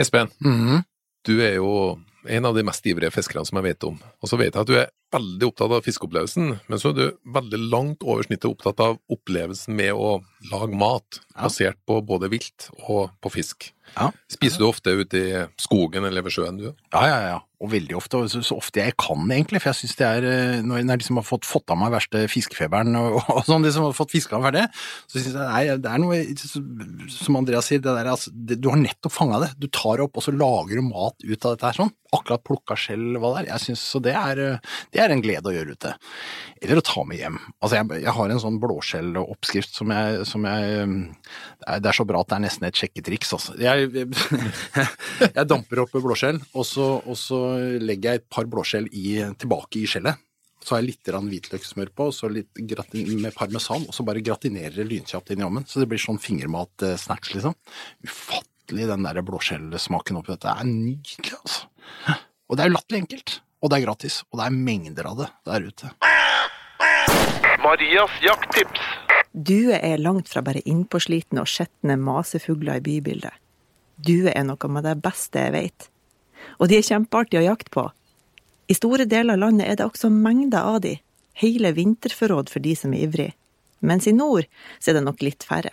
Espen, 0.00 0.30
Mhm. 0.40 0.80
du 1.28 1.34
er 1.44 1.56
jo 1.58 1.98
en 2.26 2.46
av 2.48 2.54
de 2.56 2.62
mest 2.64 2.86
ivrige 2.86 3.12
fiskerne 3.12 3.44
som 3.46 3.58
jeg 3.60 3.64
vet 3.74 3.84
om. 3.84 3.98
Og 4.22 4.30
så 4.30 4.38
vet 4.40 4.54
jeg 4.54 4.62
at 4.62 4.66
du 4.70 4.74
er 4.80 4.88
veldig 5.12 5.48
opptatt 5.50 5.74
av 5.76 5.84
fiskeopplevelsen, 5.86 6.56
men 6.68 6.80
så 6.80 6.92
er 6.92 6.98
du 6.98 7.04
veldig 7.36 7.60
langt 7.72 8.06
over 8.06 8.26
snittet 8.26 8.50
opptatt 8.50 8.80
av 8.84 8.98
opplevelsen 9.12 9.76
med 9.78 9.92
å 9.94 10.16
lage 10.50 10.76
mat 10.76 11.20
basert 11.36 11.78
på 11.88 12.00
både 12.04 12.30
vilt 12.32 12.70
og 12.88 13.12
på 13.22 13.32
fisk. 13.36 13.70
Ja. 13.96 14.08
Spiser 14.30 14.62
du 14.62 14.68
ofte 14.68 14.92
ute 14.96 15.20
i 15.20 15.32
skogen 15.60 16.06
eller 16.08 16.24
ved 16.24 16.32
sjøen, 16.32 16.60
du? 16.60 16.70
Ja, 16.94 17.02
ja, 17.08 17.18
ja. 17.26 17.40
Og 17.62 17.70
veldig 17.70 17.94
ofte, 17.94 18.18
så, 18.30 18.40
så 18.42 18.56
ofte 18.58 18.80
jeg 18.82 18.94
kan 18.98 19.20
egentlig, 19.30 19.60
for 19.62 19.70
jeg 19.70 19.82
syns 19.82 19.98
det 20.00 20.06
er 20.08 20.24
eh, 20.26 20.62
Når 20.66 20.80
jeg 20.80 21.00
liksom 21.04 21.20
har 21.20 21.26
fått, 21.26 21.46
fått 21.46 21.70
av 21.70 21.78
meg 21.78 21.92
verste 21.94 22.24
fiskefeberen 22.30 22.96
og, 22.98 23.20
og 23.36 23.42
sånn, 23.46 23.62
liksom 23.66 23.86
har 23.86 23.94
fått 23.94 24.14
fiska 24.14 24.40
ferdig, 24.42 24.64
så 25.06 25.18
syns 25.18 25.28
jeg 25.28 25.36
det 25.36 25.74
er, 25.76 25.82
det 25.84 25.92
er 25.92 26.02
noe 26.02 27.12
Som 27.12 27.38
Andreas 27.38 27.68
sier, 27.70 27.82
det 27.84 27.92
der, 27.92 28.10
altså, 28.14 28.32
det, 28.34 28.58
du 28.62 28.70
har 28.72 28.80
nettopp 28.80 29.14
fanga 29.14 29.42
det. 29.44 29.52
Du 29.62 29.68
tar 29.68 30.00
det 30.00 30.08
opp, 30.08 30.18
og 30.18 30.26
så 30.26 30.34
lager 30.34 30.80
du 30.80 30.88
mat 30.88 31.18
ut 31.22 31.36
av 31.36 31.54
dette 31.54 31.68
her 31.68 31.80
sånn. 31.82 31.94
Akkurat 32.16 32.44
plukka 32.48 32.78
skjell, 32.78 33.06
hva 33.20 33.34
det 33.36 33.44
er. 33.44 33.52
Jeg 33.52 33.66
synes, 33.68 33.84
så 33.94 34.02
det 34.02 34.16
er, 34.18 34.42
eh, 34.46 34.74
det 34.94 35.01
er 35.04 35.14
en 35.14 35.22
glede 35.24 35.50
å 35.50 35.54
gjøre 35.54 35.74
ute. 35.76 35.92
Eller 36.62 36.78
å 36.80 36.84
ta 36.86 37.04
med 37.08 37.18
hjem. 37.20 37.38
Altså, 37.60 37.76
jeg, 37.78 38.02
jeg 38.04 38.14
har 38.16 38.32
en 38.34 38.42
sånn 38.42 38.58
blåskjelloppskrift 38.62 39.76
som 39.78 39.92
jeg, 39.94 40.26
som 40.28 40.46
jeg 40.48 40.72
eh, 40.80 41.78
det 41.78 41.90
er- 41.92 41.98
så 41.98 42.06
bra 42.08 42.20
at 42.22 42.30
det 42.32 42.36
er 42.38 42.44
nesten 42.46 42.66
et 42.68 42.78
sjekketriks, 42.82 43.32
altså. 43.36 43.56
Jeg, 43.60 43.90
jeg 45.36 45.46
damper 45.50 45.84
opp 45.84 45.94
blåskjell, 45.94 46.40
og 46.56 46.66
så, 46.68 46.88
og 47.02 47.18
så 47.18 47.40
legger 47.82 48.14
jeg 48.14 48.22
et 48.22 48.28
par 48.32 48.48
blåskjell 48.50 48.88
i, 48.92 49.18
tilbake 49.38 49.82
i 49.82 49.88
skjellet. 49.90 50.20
Så 50.62 50.76
har 50.76 50.82
jeg 50.84 50.92
litt 50.92 51.10
hvitløkssmør 51.10 51.88
på, 51.98 52.06
og 52.10 52.14
så 52.14 52.28
litt 52.30 52.60
med 53.18 53.34
parmesan, 53.34 53.82
og 53.88 53.96
så 53.96 54.04
bare 54.06 54.22
gratinerer 54.22 54.76
det 54.78 54.86
lynkjapt 54.92 55.32
inn 55.34 55.42
i 55.42 55.46
ovnen. 55.46 55.64
Så 55.66 55.82
det 55.82 55.88
blir 55.90 55.98
sånn 55.98 56.20
fingermat-snacks, 56.22 57.32
liksom. 57.34 57.56
Ufattelig 58.06 58.86
den 58.92 59.08
der 59.08 59.18
blåskjellsmaken 59.26 60.20
oppi 60.20 60.36
dette. 60.36 60.46
Det 60.46 60.62
er 60.62 60.70
nydelig, 60.70 61.34
altså. 61.40 61.66
Og 62.46 62.56
det 62.58 62.62
er 62.62 62.70
jo 62.70 62.76
latterlig 62.76 63.02
enkelt. 63.02 63.34
Og 63.62 63.70
det 63.70 63.78
er 63.78 63.86
gratis. 63.86 64.22
Og 64.30 64.40
det 64.40 64.48
er 64.48 64.56
mengder 64.56 65.08
av 65.12 65.20
det 65.22 65.28
der 65.46 65.68
ute. 65.68 65.92
Marias 67.62 68.18
jakttips. 68.24 68.82
Due 69.32 69.78
er 69.78 70.02
langt 70.02 70.28
fra 70.28 70.42
bare 70.44 70.60
innpåslitne 70.68 71.40
og 71.40 71.48
skjetne 71.48 71.96
masefugler 71.96 72.80
i 72.80 72.84
bybildet. 72.84 73.32
Due 74.02 74.32
er 74.34 74.44
noe 74.44 74.68
med 74.72 74.84
det 74.84 74.96
beste 75.00 75.40
jeg 75.46 75.54
vet. 75.54 75.86
Og 76.58 76.68
de 76.68 76.80
er 76.80 76.86
kjempeartige 76.86 77.40
å 77.40 77.46
jakte 77.46 77.72
på. 77.72 77.86
I 78.68 78.74
store 78.76 79.06
deler 79.06 79.36
av 79.36 79.44
landet 79.44 79.68
er 79.68 79.78
det 79.78 79.86
også 79.86 80.10
mengder 80.12 80.66
av 80.74 80.80
de, 80.84 80.96
hele 81.38 81.72
vinterforråd 81.76 82.50
for 82.52 82.64
de 82.64 82.74
som 82.76 82.92
er 82.92 83.06
ivrig. 83.06 83.30
Mens 83.80 84.06
i 84.10 84.14
nord 84.16 84.48
så 84.78 84.90
er 84.90 84.98
det 84.98 85.06
nok 85.06 85.22
litt 85.24 85.46
færre. 85.46 85.72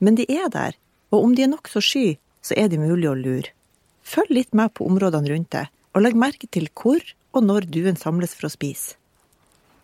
Men 0.00 0.18
de 0.18 0.26
er 0.30 0.50
der, 0.52 0.76
og 1.14 1.24
om 1.24 1.34
de 1.36 1.46
er 1.46 1.52
nokså 1.52 1.82
sky, 1.84 2.06
så 2.42 2.56
er 2.58 2.70
de 2.72 2.80
mulig 2.80 3.08
å 3.10 3.16
lure. 3.18 3.54
Følg 4.02 4.34
litt 4.34 4.56
med 4.56 4.74
på 4.74 4.86
områdene 4.88 5.30
rundt 5.30 5.52
deg, 5.54 5.70
og 5.94 6.04
legg 6.04 6.18
merke 6.18 6.48
til 6.50 6.68
hvor 6.74 7.00
og 7.36 7.44
når 7.46 7.68
duen 7.70 7.98
samles 7.98 8.34
for 8.36 8.48
å 8.48 8.52
spise. 8.52 8.96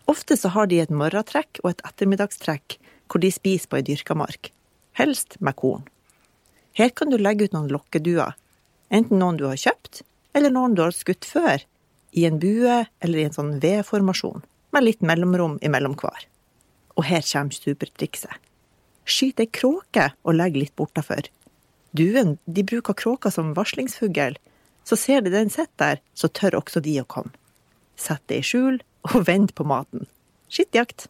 Ofte 0.06 0.36
så 0.38 0.52
har 0.54 0.68
de 0.70 0.78
et 0.82 0.92
morgentrekk 0.94 1.60
og 1.64 1.72
et 1.72 1.84
ettermiddagstrekk 1.88 2.78
hvor 3.10 3.22
de 3.22 3.30
spiser 3.34 3.70
på 3.70 3.78
ei 3.78 3.86
dyrka 3.86 4.14
mark, 4.18 4.50
helst 4.98 5.38
med 5.40 5.58
korn. 5.58 5.86
Her 6.78 6.92
kan 6.94 7.10
du 7.10 7.18
legge 7.18 7.46
ut 7.46 7.56
noen 7.56 7.70
lokkeduer, 7.72 8.36
enten 8.94 9.22
noen 9.22 9.38
du 9.40 9.46
har 9.48 9.58
kjøpt, 9.58 10.02
eller 10.36 10.52
noen 10.52 10.76
du 10.76 10.82
har 10.84 10.94
skutt 10.94 11.26
før, 11.26 11.62
i 12.16 12.26
en 12.28 12.38
bue 12.40 12.82
eller 13.00 13.18
i 13.18 13.26
en 13.26 13.34
sånn 13.34 13.56
V-formasjon, 13.62 14.44
med 14.72 14.84
litt 14.84 15.02
mellomrom 15.04 15.56
imellom 15.64 15.96
hver. 15.98 16.26
Og 16.96 17.06
her 17.08 17.24
kommer 17.26 17.56
supertrikset. 17.56 18.36
Skyt 19.06 19.40
ei 19.42 19.48
kråke 19.52 20.10
og 20.26 20.36
legg 20.36 20.56
litt 20.58 20.74
bortafor. 20.78 21.28
Duen 21.96 22.36
de 22.44 22.64
bruker 22.66 22.96
kråka 22.98 23.30
som 23.32 23.54
varslingsfugl, 23.56 24.36
så 24.86 24.96
ser 24.96 25.24
de 25.24 25.32
den 25.34 25.50
sitter 25.50 25.76
der, 25.82 26.02
så 26.14 26.30
tør 26.30 26.60
også 26.60 26.82
de 26.84 27.00
å 27.02 27.08
komme. 27.10 27.34
Sett 27.98 28.22
det 28.30 28.42
i 28.42 28.46
skjul, 28.46 28.78
og 29.08 29.26
vent 29.26 29.54
på 29.56 29.66
maten. 29.66 30.06
Skittjakt. 30.52 31.08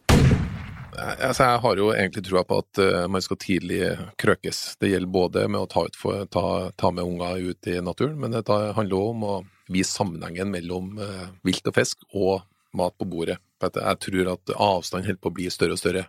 Altså, 0.97 1.43
jeg 1.43 1.61
har 1.61 1.77
jo 1.77 1.89
egentlig 1.93 2.23
trua 2.25 2.41
på 2.47 2.57
at 2.63 2.79
eh, 2.81 3.03
man 3.11 3.21
skal 3.21 3.37
tidlig 3.41 3.81
krøkes. 4.17 4.79
Det 4.81 4.89
gjelder 4.89 5.11
både 5.13 5.43
med 5.45 5.61
å 5.61 5.69
ta, 5.69 5.83
ut 5.85 6.31
ta, 6.33 6.45
ta 6.73 6.91
med 6.93 7.05
unger 7.05 7.51
ut 7.51 7.69
i 7.69 7.75
naturen, 7.85 8.15
men 8.17 8.33
det 8.33 8.45
handler 8.49 8.97
også 8.97 9.11
om 9.13 9.25
å 9.27 9.35
vise 9.69 9.93
sammenhengen 9.93 10.49
mellom 10.49 10.95
eh, 11.03 11.27
vilt 11.45 11.69
og 11.69 11.77
fisk 11.77 12.07
og 12.17 12.47
mat 12.77 12.97
på 12.97 13.05
bordet. 13.09 13.37
Jeg 13.61 14.01
tror 14.01 14.31
at 14.33 14.55
avstanden 14.55 15.11
holder 15.11 15.21
på 15.21 15.29
å 15.29 15.37
bli 15.37 15.51
større 15.53 15.77
og 15.77 15.81
større. 15.81 16.07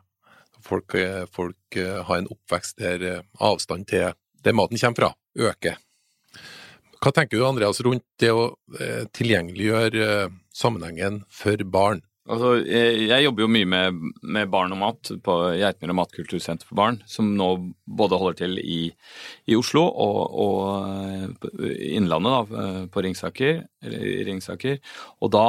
Folk, 0.64 0.96
eh, 0.96 1.26
folk 1.28 1.76
har 1.76 2.16
en 2.16 2.32
oppvekst 2.32 2.80
der 2.80 3.04
avstanden 3.04 3.44
avstand 3.50 3.90
til 3.92 4.16
der 4.46 4.56
maten 4.56 4.80
kommer 4.80 5.02
fra, 5.02 5.12
øker. 5.36 5.76
Hva 6.98 7.12
tenker 7.14 7.38
du 7.38 7.46
Andreas 7.46 7.80
rundt 7.86 8.04
det 8.18 8.32
å 8.34 8.50
eh, 8.80 9.06
tilgjengeliggjøre 9.14 10.04
eh, 10.04 10.36
sammenhengen 10.54 11.22
for 11.30 11.62
barn? 11.70 12.02
Altså, 12.28 12.58
jeg, 12.60 13.06
jeg 13.08 13.24
jobber 13.24 13.46
jo 13.46 13.50
mye 13.54 13.68
med, 13.72 14.00
med 14.36 14.50
barn 14.52 14.74
og 14.74 14.80
mat 14.82 15.10
på 15.24 15.36
Geitmyr 15.56 15.94
og 15.94 15.98
matkultursenter 16.02 16.68
for 16.68 16.76
barn, 16.76 16.98
som 17.08 17.30
nå 17.38 17.48
både 17.86 18.18
holder 18.20 18.40
til 18.42 18.58
i, 18.60 18.80
i 19.48 19.56
Oslo 19.56 19.86
og, 19.86 20.18
og 20.44 20.58
eh, 21.62 21.94
Innlandet, 21.96 22.52
da, 22.52 22.74
på 22.92 23.06
Ringsaker, 23.06 23.62
Ringsaker. 24.28 24.82
Og 25.22 25.32
da 25.32 25.46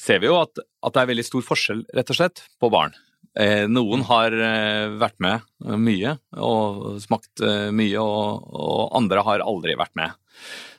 ser 0.00 0.24
vi 0.24 0.32
jo 0.32 0.40
at, 0.40 0.58
at 0.58 0.96
det 0.96 1.04
er 1.04 1.12
veldig 1.12 1.28
stor 1.28 1.44
forskjell, 1.46 1.86
rett 1.94 2.10
og 2.12 2.18
slett, 2.18 2.42
på 2.58 2.72
barn. 2.72 2.96
Eh, 3.36 3.66
noen 3.68 4.00
har 4.08 4.32
eh, 4.32 4.88
vært 4.96 5.18
med 5.20 5.44
mye 5.76 6.14
og 6.40 6.96
smakt 7.04 7.42
eh, 7.44 7.68
mye, 7.74 8.00
og, 8.00 8.86
andre 8.96 9.24
har 9.26 9.44
aldri 9.44 9.76
vært 9.76 9.92
med. 9.98 10.14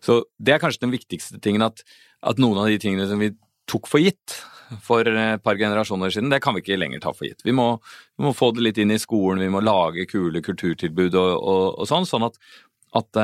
Så 0.01 0.23
det 0.41 0.55
er 0.55 0.63
kanskje 0.63 0.87
den 0.87 0.95
viktigste 0.95 1.41
tingen, 1.43 1.65
at, 1.67 1.83
at, 2.25 2.41
noen 2.41 2.63
av 2.63 2.71
de 2.71 2.79
tingene 2.81 3.05
som 3.09 3.21
vi 3.21 3.35
tok 3.69 3.89
for 3.91 4.01
gitt 4.01 4.39
for 4.83 5.05
et 5.07 5.43
par 5.45 5.55
generasjoner 5.55 6.11
siden, 6.11 6.31
det 6.33 6.41
kan 6.43 6.57
vi 6.57 6.63
ikke 6.63 6.79
lenger 6.79 7.03
ta 7.03 7.13
for 7.15 7.29
gitt. 7.29 7.45
Vi 7.45 7.53
må, 7.55 7.69
vi 8.17 8.25
må 8.25 8.33
få 8.35 8.49
det 8.55 8.65
litt 8.65 8.81
inn 8.81 8.91
i 8.91 8.99
skolen, 8.99 9.43
vi 9.43 9.53
må 9.53 9.61
lage 9.63 10.07
kule 10.09 10.41
kulturtilbud 10.43 11.13
og, 11.13 11.29
og, 11.37 11.63
og 11.77 11.87
sånn, 11.87 12.09
sånn 12.09 12.25
at, 12.27 12.35
at 12.97 13.21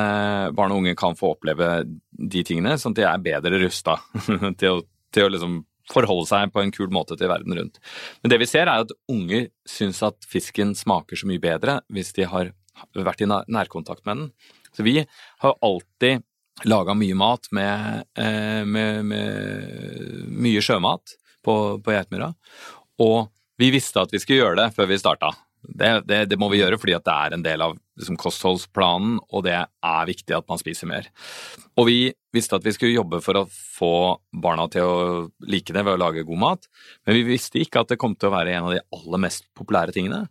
barn 0.55 0.71
og 0.71 0.83
unge 0.83 0.93
kan 0.99 1.17
få 1.19 1.33
oppleve 1.33 1.73
de 1.83 2.45
tingene, 2.47 2.77
sånn 2.79 2.95
at 2.95 3.01
de 3.01 3.09
er 3.09 3.25
bedre 3.25 3.59
rusta 3.65 3.97
til 4.61 4.77
å, 4.77 4.79
til 5.11 5.27
å 5.27 5.33
liksom 5.33 5.59
forholde 5.91 6.27
seg 6.29 6.51
på 6.53 6.61
en 6.63 6.71
kul 6.73 6.91
måte 6.93 7.17
til 7.19 7.31
verden 7.31 7.55
rundt. 7.57 7.79
Men 8.23 8.33
det 8.33 8.39
vi 8.41 8.49
ser 8.49 8.69
er 8.69 8.85
at 8.85 8.93
unger 9.11 9.49
syns 9.67 10.01
at 10.05 10.27
fisken 10.29 10.75
smaker 10.77 11.19
så 11.19 11.29
mye 11.29 11.43
bedre 11.43 11.81
hvis 11.93 12.13
de 12.17 12.27
har 12.29 12.53
vært 12.95 13.23
i 13.23 13.29
nærkontakt 13.29 14.05
med 14.07 14.17
den. 14.17 14.29
Så 14.73 14.85
vi 14.85 15.01
har 15.03 15.57
alltid 15.61 16.23
laga 16.69 16.95
mye 16.97 17.17
mat 17.17 17.49
med, 17.51 18.05
eh, 18.17 18.63
med, 18.65 19.05
med 19.05 20.29
mye 20.29 20.61
sjømat 20.63 21.15
på, 21.45 21.55
på 21.83 21.93
Geitmyra. 21.93 22.31
Og 23.03 23.27
vi 23.59 23.71
visste 23.73 24.01
at 24.01 24.13
vi 24.13 24.21
skulle 24.21 24.41
gjøre 24.41 24.61
det 24.61 24.69
før 24.77 24.89
vi 24.89 25.01
starta. 25.01 25.33
Det, 25.63 25.89
det, 26.09 26.19
det, 26.31 26.37
må 26.39 26.49
vi 26.51 26.59
gjøre 26.59 26.77
fordi 26.79 26.97
det 26.99 27.13
er 27.13 27.35
en 27.35 27.45
del 27.45 27.63
av 27.63 27.77
liksom, 27.99 28.17
kostholdsplanen, 28.19 29.15
og 29.31 29.45
det 29.47 29.55
er 29.55 30.09
viktig 30.09 30.35
at 30.35 30.47
man 30.51 30.59
spiser 30.59 30.89
mer. 30.89 31.07
Og 31.79 31.87
vi 31.87 31.97
visste 32.35 32.57
at 32.59 32.65
vi 32.65 32.73
skulle 32.75 32.97
jobbe 32.97 33.21
for 33.23 33.39
å 33.39 33.47
få 33.47 33.93
barna 34.43 34.67
til 34.73 34.85
å 34.85 35.01
like 35.47 35.73
det 35.73 35.85
ved 35.85 35.95
å 35.95 36.01
lage 36.03 36.25
god 36.27 36.41
mat, 36.43 36.69
men 37.07 37.19
vi 37.19 37.25
visste 37.33 37.61
ikke 37.63 37.83
at 37.83 37.93
det 37.93 37.99
kom 38.01 38.17
til 38.17 38.29
å 38.29 38.35
være 38.35 38.55
en 38.57 38.69
av 38.69 38.75
de 38.75 38.85
aller 38.97 39.23
mest 39.25 39.47
populære 39.57 39.95
tingene. 39.95 40.25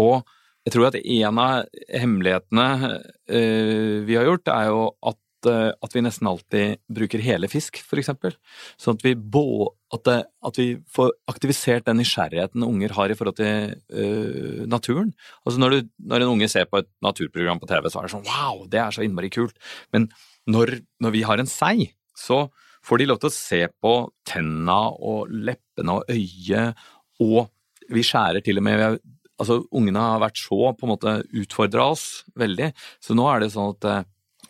Og 0.00 0.22
jeg 0.66 0.74
tror 0.74 0.90
at 0.90 1.00
en 1.00 1.40
av 1.40 1.80
hemmelighetene 1.88 2.68
uh, 2.92 3.96
vi 4.06 4.16
har 4.16 4.28
gjort, 4.28 4.52
er 4.52 4.70
jo 4.70 4.86
at 5.12 5.18
at 5.48 5.94
vi 5.94 6.02
nesten 6.04 6.28
alltid 6.28 6.80
bruker 6.92 7.22
hele 7.24 7.48
fisk, 7.50 7.80
for 7.86 8.00
eksempel. 8.00 8.34
Sånn 8.80 8.98
at 8.98 9.04
vi, 9.06 9.14
bo, 9.14 9.70
at, 9.94 10.10
at 10.10 10.60
vi, 10.60 10.74
får 10.92 11.12
aktivisert 11.30 11.86
den 11.86 12.00
nysgjerrigheten 12.02 12.66
unger 12.66 12.96
har 12.96 13.12
i 13.12 13.16
forhold 13.18 13.38
til 13.40 13.76
uh, 13.94 14.64
naturen. 14.70 15.12
Altså 15.44 15.62
når, 15.62 15.76
du, 15.76 15.92
når, 16.12 16.24
en 16.24 16.34
unge 16.34 16.50
ser 16.52 16.68
på 16.70 16.82
et 16.82 16.90
naturprogram 17.04 17.62
på 17.62 17.70
TV, 17.70 17.88
så 17.88 18.00
er 18.00 18.08
det 18.08 18.14
sånn 18.16 18.26
wow, 18.28 18.66
det 18.70 18.82
er 18.82 18.96
så 18.96 19.06
innmari 19.06 19.32
kult. 19.32 19.56
Men 19.94 20.10
når, 20.50 20.78
når 21.02 21.16
vi 21.16 21.24
har 21.28 21.42
en 21.42 21.50
sei, 21.50 21.92
så 22.16 22.46
får 22.86 23.00
de 23.00 23.08
lov 23.10 23.20
til 23.22 23.30
å 23.30 23.36
se 23.36 23.62
på 23.80 23.94
tenna 24.28 24.82
og 24.96 25.32
leppene 25.32 26.00
og 26.00 26.12
øyet, 26.12 26.84
og 27.20 27.50
vi 27.90 28.04
skjærer 28.06 28.44
til 28.44 28.60
og 28.60 28.68
med 28.68 29.00
Altså, 29.40 29.62
ungene 29.72 30.02
har 30.04 30.20
vært 30.20 30.36
så 30.36 30.74
på 30.76 30.84
en 30.84 30.90
måte 30.92 31.12
utfordra 31.40 31.86
oss 31.94 32.26
veldig, 32.36 32.66
så 33.00 33.14
nå 33.16 33.24
er 33.30 33.40
det 33.40 33.46
sånn 33.54 33.70
at 33.72 33.86
eh, 33.88 34.02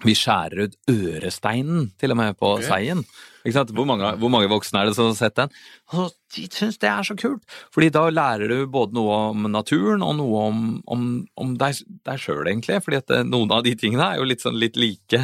vi 0.07 0.15
skjærer 0.17 0.67
ut 0.67 0.79
øresteinen 0.91 1.91
til 2.01 2.15
og 2.15 2.19
med 2.21 2.39
på 2.41 2.55
okay. 2.57 2.69
seien. 2.69 3.05
Hvor 3.41 3.87
mange, 3.89 4.05
hvor, 4.21 4.29
mange, 4.33 4.51
voksne 4.53 4.83
er 4.83 4.91
det 4.91 4.97
som 4.99 5.09
har 5.09 5.17
sett 5.17 5.37
den? 5.39 5.53
Og 5.97 6.13
de 6.35 6.45
syns 6.53 6.79
det 6.81 6.91
er 6.91 7.07
så 7.07 7.17
kult! 7.17 7.45
Fordi 7.73 7.89
da 7.95 8.05
lærer 8.13 8.53
du 8.53 8.67
både 8.71 8.97
noe 8.97 9.17
om 9.31 9.49
naturen 9.53 10.05
og 10.05 10.19
noe 10.19 10.47
om, 10.51 10.65
om, 10.93 11.07
om 11.41 11.55
deg, 11.61 11.81
deg 12.07 12.21
sjøl, 12.21 12.45
egentlig. 12.47 12.83
Fordi 12.85 13.01
at 13.01 13.15
eh, 13.17 13.27
noen 13.29 13.53
av 13.57 13.65
de 13.65 13.75
tingene 13.81 14.11
er 14.11 14.21
jo 14.21 14.29
litt, 14.29 14.45
sånn, 14.45 14.61
litt 14.61 14.77
like. 14.81 15.23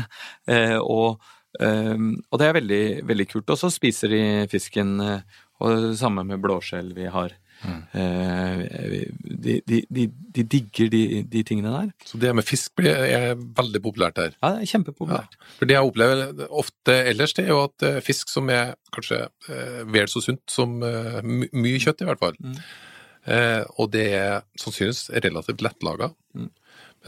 Eh, 0.48 0.78
og, 0.80 1.20
eh, 1.60 1.96
og, 1.96 2.38
det 2.40 2.48
er 2.48 2.60
veldig, 2.60 2.84
veldig 3.12 3.28
kult. 3.32 3.52
Og 3.52 3.60
så 3.60 3.72
spiser 3.74 4.16
de 4.16 4.22
fisken, 4.52 4.96
eh, 5.04 5.42
og 5.60 5.90
det 5.90 5.96
samme 6.00 6.24
med 6.24 6.40
blåskjell 6.44 6.94
vi 6.96 7.12
har. 7.12 7.36
Mm. 7.66 7.82
De, 9.44 9.54
de, 9.66 9.80
de, 9.90 10.06
de, 10.36 10.44
digger 10.54 10.90
de, 10.92 11.42
tingene 11.46 11.72
der. 11.72 11.92
Så 12.06 12.20
det 12.22 12.34
med 12.36 12.46
fisk 12.46 12.82
er 12.86 13.34
veldig 13.36 13.82
populært 13.84 14.20
her? 14.22 14.34
Ja, 14.38 14.54
det 14.56 14.66
er 14.66 14.72
kjempepopulært. 14.72 15.36
Ja. 15.38 15.52
For 15.58 15.70
Det 15.70 15.78
jeg 15.78 15.90
opplever 15.90 16.44
ofte 16.48 16.98
ellers, 17.12 17.36
det 17.36 17.46
er 17.46 17.54
jo 17.54 17.62
at 17.66 17.86
eh, 17.86 18.02
fisk 18.04 18.32
som 18.32 18.50
er 18.52 18.74
kanskje 18.94 19.24
eh, 19.50 19.80
vel 19.92 20.10
så 20.10 20.22
sunt 20.24 20.44
som 20.50 20.78
mye 20.80 21.80
kjøtt, 21.82 22.04
i 22.04 22.08
hvert 22.08 22.22
fall. 22.22 22.38
Mm. 22.40 22.60
Eh, 23.26 23.62
og 23.80 23.90
det 23.94 24.06
er 24.14 24.46
sannsynligvis 24.60 25.08
relativt 25.26 25.64
lettlaga. 25.66 26.12
Mm 26.36 26.52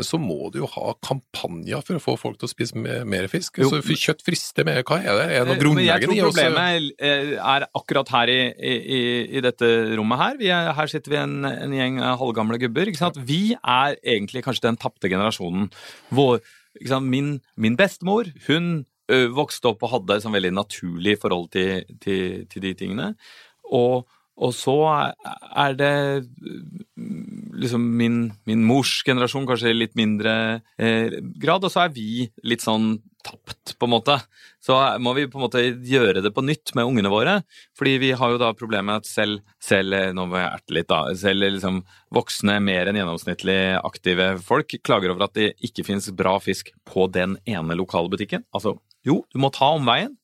så 0.07 0.19
må 0.21 0.51
du 0.55 0.61
jo 0.61 0.69
ha 0.73 0.93
kampanjer 1.05 1.83
for 1.87 1.99
å 1.99 2.03
få 2.03 2.15
folk 2.21 2.39
til 2.41 2.49
å 2.49 2.53
spise 2.53 2.79
mer 2.79 3.29
fisk. 3.31 3.61
Jo, 3.63 3.71
så 3.73 3.81
Kjøtt 3.99 4.23
frister 4.27 4.67
mer, 4.67 4.83
hva 4.87 5.01
er 5.01 5.19
det? 5.19 5.25
Er 5.35 5.47
det 5.47 5.55
noe 5.55 5.61
grunnleggende 5.63 6.15
i 6.15 6.19
Jeg 6.19 6.25
tror 6.25 6.31
problemet 6.31 7.03
eh, 7.03 7.33
er 7.39 7.67
akkurat 7.81 8.13
her 8.15 8.33
i, 8.33 8.39
i, 8.59 9.01
i 9.39 9.43
dette 9.45 9.71
rommet 9.99 10.23
her. 10.23 10.45
Er, 10.49 10.71
her 10.79 10.93
sitter 10.93 11.15
vi 11.15 11.21
en, 11.21 11.41
en 11.49 11.75
gjeng 11.75 11.99
halvgamle 12.21 12.61
gubber. 12.63 12.93
Vi 13.27 13.43
er 13.59 13.99
egentlig 14.03 14.45
kanskje 14.47 14.69
den 14.69 14.79
tapte 14.81 15.11
generasjonen. 15.11 15.71
Hvor, 16.15 16.39
min, 17.03 17.39
min 17.57 17.79
bestemor 17.79 18.31
hun 18.47 18.87
vokste 19.09 19.71
opp 19.71 19.83
og 19.87 19.95
hadde 19.95 20.19
et 20.19 20.25
sånn 20.27 20.37
veldig 20.37 20.53
naturlig 20.53 21.15
forhold 21.23 21.49
til, 21.57 21.87
til, 22.05 22.45
til 22.53 22.65
de 22.67 22.75
tingene. 22.77 23.13
Og 23.73 24.05
og 24.39 24.55
så 24.55 24.77
er 25.59 25.75
det 25.75 25.95
liksom 27.59 27.85
min, 27.99 28.19
min 28.49 28.65
mors 28.67 29.01
generasjon, 29.07 29.47
kanskje 29.49 29.73
i 29.73 29.77
litt 29.77 29.95
mindre 29.99 30.33
eh, 30.81 31.19
grad, 31.41 31.65
og 31.65 31.73
så 31.73 31.85
er 31.85 31.95
vi 31.95 32.27
litt 32.47 32.65
sånn 32.65 32.97
tapt, 33.27 33.75
på 33.79 33.89
en 33.89 33.93
måte. 33.93 34.17
Så 34.65 34.77
må 35.03 35.13
vi 35.17 35.27
på 35.31 35.41
en 35.41 35.45
måte 35.47 35.63
gjøre 35.65 36.23
det 36.25 36.33
på 36.35 36.45
nytt 36.47 36.73
med 36.79 36.89
ungene 36.89 37.13
våre. 37.13 37.35
Fordi 37.79 37.97
vi 38.03 38.13
har 38.17 38.33
jo 38.33 38.41
da 38.41 38.53
problemet 38.57 39.03
at 39.03 39.11
selv, 39.11 39.43
selv 39.63 39.97
eh, 39.97 40.13
nå 40.17 40.29
må 40.31 40.39
jeg 40.41 40.51
erte 40.51 40.77
litt 40.77 40.91
da, 40.91 41.01
selv 41.19 41.49
liksom 41.49 41.83
voksne, 42.15 42.59
mer 42.65 42.91
enn 42.91 43.01
gjennomsnittlig 43.01 43.61
aktive 43.83 44.31
folk 44.45 44.79
klager 44.87 45.15
over 45.15 45.29
at 45.29 45.37
det 45.39 45.53
ikke 45.65 45.87
finnes 45.89 46.11
bra 46.17 46.37
fisk 46.43 46.73
på 46.89 47.09
den 47.13 47.37
ene 47.49 47.79
lokale 47.79 48.11
butikken. 48.13 48.47
Altså, 48.55 48.77
jo, 49.07 49.23
du 49.33 49.43
må 49.43 49.53
ta 49.55 49.75
omveien. 49.77 50.15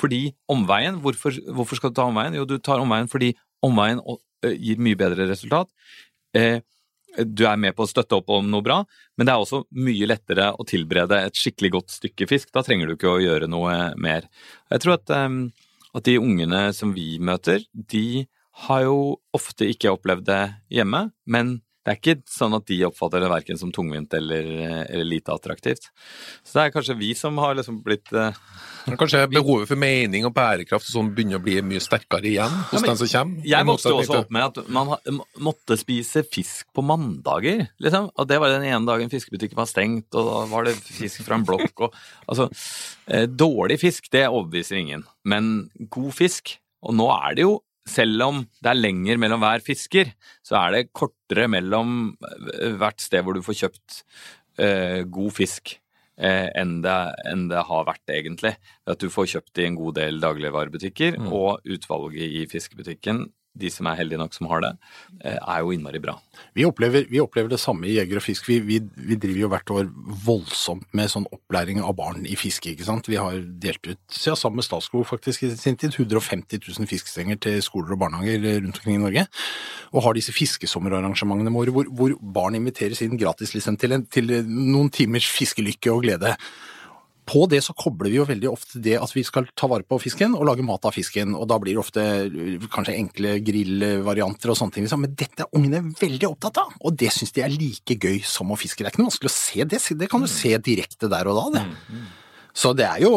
Fordi 0.00 0.32
omveien, 0.50 0.96
hvorfor, 1.04 1.36
hvorfor 1.52 1.78
skal 1.78 1.92
du 1.92 1.98
ta 1.98 2.08
omveien? 2.08 2.34
Jo, 2.34 2.46
du 2.48 2.56
tar 2.58 2.80
omveien 2.82 3.10
fordi 3.12 3.34
omveien 3.62 4.00
gir 4.42 4.80
mye 4.82 4.98
bedre 4.98 5.28
resultat. 5.28 5.68
Eh, 6.34 6.62
du 7.16 7.44
er 7.48 7.58
med 7.60 7.76
på 7.76 7.84
å 7.84 7.90
støtte 7.90 8.16
opp 8.18 8.30
om 8.32 8.48
noe 8.50 8.64
bra, 8.64 8.78
men 9.16 9.28
det 9.28 9.34
er 9.34 9.42
også 9.42 9.64
mye 9.76 10.08
lettere 10.08 10.50
å 10.56 10.66
tilberede 10.68 11.18
et 11.26 11.38
skikkelig 11.38 11.72
godt 11.76 11.96
stykke 11.96 12.28
fisk. 12.30 12.52
Da 12.54 12.64
trenger 12.64 12.88
du 12.88 12.96
ikke 12.96 13.12
å 13.12 13.22
gjøre 13.22 13.50
noe 13.50 13.92
mer. 14.00 14.28
Jeg 14.72 14.84
tror 14.84 14.96
at, 14.96 15.12
at 15.12 16.08
de 16.08 16.16
ungene 16.20 16.64
som 16.76 16.94
vi 16.96 17.18
møter, 17.20 17.66
de 17.72 18.24
har 18.66 18.86
jo 18.86 18.96
ofte 19.34 19.68
ikke 19.72 19.92
opplevd 19.94 20.26
det 20.28 20.42
hjemme, 20.72 21.06
men 21.24 21.58
det 21.82 21.90
er 21.90 21.98
ikke 21.98 22.30
sånn 22.30 22.54
at 22.54 22.66
de 22.70 22.76
oppfatter 22.86 23.24
det 23.24 23.28
verken 23.32 23.58
som 23.58 23.72
tungvint 23.74 24.12
eller, 24.14 24.46
eller, 24.84 25.06
lite 25.06 25.34
attraktivt. 25.34 25.88
Så 26.46 26.54
det 26.54 26.66
er 26.66 26.74
kanskje 26.76 26.94
vi 27.00 27.10
som 27.18 27.40
har 27.42 27.56
liksom 27.58 27.80
blitt 27.82 28.12
uh, 28.14 28.30
Kanskje 28.98 29.24
behovet 29.30 29.70
for 29.70 29.78
mening 29.78 30.24
og 30.26 30.32
bærekraft 30.34 30.88
som 30.88 31.10
begynner 31.14 31.38
å 31.38 31.42
bli 31.42 31.56
mye 31.66 31.82
sterkere 31.82 32.26
igjen 32.30 32.54
hos 32.70 32.80
ja, 32.80 32.86
den 32.86 33.00
som 33.00 33.10
kommer? 33.10 33.44
Jeg 33.46 33.68
vokste 33.68 33.94
også 33.94 34.20
opp 34.22 34.32
med 34.34 34.46
at 34.46 34.70
man 34.74 35.20
måtte 35.42 35.78
spise 35.78 36.24
fisk 36.26 36.70
på 36.74 36.82
mandager, 36.86 37.66
liksom. 37.82 38.08
Og 38.14 38.30
det 38.30 38.38
var 38.42 38.54
den 38.54 38.66
ene 38.66 38.82
dagen 38.86 39.10
fiskebutikken 39.12 39.58
var 39.58 39.70
stengt, 39.70 40.08
og 40.14 40.26
da 40.30 40.40
var 40.50 40.66
det 40.66 40.76
fisk 40.78 41.22
fra 41.26 41.38
en 41.38 41.46
blokk 41.46 41.86
og 41.86 42.00
Altså, 42.32 42.46
eh, 43.10 43.26
dårlig 43.26 43.80
fisk, 43.82 44.06
det 44.14 44.24
overbeviser 44.28 44.78
ingen. 44.78 45.02
Men 45.24 45.70
god 45.90 46.12
fisk 46.16 46.56
Og 46.82 46.94
nå 46.98 47.06
er 47.14 47.36
det 47.38 47.44
jo 47.44 47.60
selv 47.88 48.24
om 48.26 48.40
det 48.62 48.70
er 48.70 48.78
lenger 48.78 49.20
mellom 49.20 49.42
hver 49.42 49.62
fisker, 49.64 50.12
så 50.46 50.58
er 50.60 50.74
det 50.76 50.90
kortere 50.94 51.48
mellom 51.50 52.12
eh, 52.22 52.74
hvert 52.78 53.02
sted 53.02 53.24
hvor 53.24 53.36
du 53.36 53.42
får 53.44 53.58
kjøpt 53.64 54.02
eh, 54.62 55.02
god 55.10 55.32
fisk. 55.34 55.76
Eh, 56.22 56.48
enn, 56.60 56.76
det, 56.84 56.96
enn, 57.26 57.46
det, 57.50 57.62
har 57.66 57.86
vært, 57.88 58.04
egentlig. 58.12 58.52
At 58.86 59.00
du 59.02 59.08
får 59.10 59.30
kjøpt 59.32 59.62
i 59.62 59.66
en 59.66 59.78
god 59.78 59.96
del 59.98 60.20
dagligvarebutikker, 60.22 61.16
mm. 61.18 61.30
og 61.32 61.64
utvalget 61.64 62.36
i 62.42 62.44
fiskebutikken 62.50 63.24
de 63.58 63.70
som 63.72 63.88
er 63.88 63.98
heldige 63.98 64.20
nok 64.20 64.34
som 64.34 64.48
har 64.50 64.62
det, 64.64 64.70
eh, 65.24 65.36
er 65.36 65.60
jo 65.60 65.72
innmari 65.74 66.00
bra. 66.00 66.14
Vi 66.56 66.64
opplever, 66.64 67.04
vi 67.10 67.20
opplever 67.20 67.50
det 67.52 67.60
samme 67.60 67.86
i 67.86 67.96
Jeger 67.98 68.16
og 68.16 68.24
Fisk. 68.24 68.48
Vi, 68.48 68.58
vi, 68.64 68.78
vi, 68.80 69.18
driver 69.20 69.40
jo 69.40 69.50
hvert 69.52 69.72
år 69.74 69.90
voldsomt 70.24 70.88
med 70.96 71.12
sånn 71.12 71.28
opplæring 71.32 71.82
av 71.84 71.94
barn 71.98 72.24
i 72.26 72.36
fiske. 72.36 72.72
ikke 72.72 72.88
sant? 72.88 73.08
Vi 73.08 73.20
har 73.20 73.36
delt 73.62 73.84
ut, 73.86 74.00
ja, 74.24 74.34
sammen 74.38 74.62
med 74.62 74.68
Statskog 74.68 75.06
faktisk, 75.06 75.44
i 75.44 75.52
sin 75.56 75.76
tid 75.76 75.92
150 75.98 76.62
000 76.64 76.88
fiskestenger 76.88 77.40
til 77.40 77.60
skoler 77.62 77.92
og 77.92 78.02
barnehager 78.06 78.62
rundt 78.64 78.80
omkring 78.80 78.96
i 78.96 79.04
Norge. 79.04 79.26
Og 79.92 80.06
har 80.06 80.16
disse 80.16 80.32
fiskesommerarrangementene 80.32 81.52
våre 81.52 81.74
hvor, 81.74 81.88
hvor 81.92 82.16
barn 82.20 82.56
inviteres 82.56 83.04
inn 83.04 83.20
gratis 83.20 83.54
liksom, 83.54 83.76
til, 83.76 83.98
en, 83.98 84.06
til 84.08 84.32
noen 84.48 84.90
timers 84.92 85.28
fiskelykke 85.28 85.92
og 85.92 86.06
glede. 86.06 86.36
På 87.28 87.44
det 87.46 87.60
så 87.62 87.74
kobler 87.78 88.10
vi 88.10 88.18
jo 88.18 88.26
veldig 88.26 88.48
ofte 88.50 88.80
det 88.82 88.96
at 88.98 89.12
vi 89.14 89.22
skal 89.26 89.46
ta 89.58 89.68
vare 89.70 89.86
på 89.86 89.98
fisken 90.02 90.34
og 90.34 90.46
lage 90.48 90.64
mat 90.66 90.84
av 90.88 90.96
fisken, 90.96 91.36
og 91.38 91.46
da 91.50 91.58
blir 91.62 91.76
det 91.76 91.82
ofte 91.82 92.06
øh, 92.26 92.66
kanskje 92.72 92.96
enkle 92.98 93.36
grillvarianter 93.46 94.50
og 94.52 94.58
sånne 94.58 94.76
ting. 94.76 94.88
Liksom. 94.88 95.04
Men 95.06 95.14
dette 95.18 95.46
er 95.46 95.58
ungene 95.58 95.84
veldig 96.00 96.32
opptatt 96.32 96.62
av, 96.64 96.74
og 96.82 96.98
det 96.98 97.12
syns 97.14 97.34
de 97.36 97.44
er 97.46 97.54
like 97.54 97.98
gøy 97.98 98.18
som 98.26 98.50
å 98.50 98.58
fiske. 98.58 98.82
Det 98.82 98.90
er 98.90 98.96
ikke 98.96 99.04
noe 99.04 99.12
vanskelig 99.12 99.32
å 99.32 99.36
se 99.36 99.68
det, 99.68 99.82
det 100.02 100.10
kan 100.10 100.24
du 100.24 100.30
se 100.30 100.56
direkte 100.58 101.10
der 101.12 101.30
og 101.30 101.38
da, 101.38 101.60
det. 101.60 102.02
Så 102.54 102.74
det 102.76 102.84
er 102.88 103.02
jo 103.04 103.16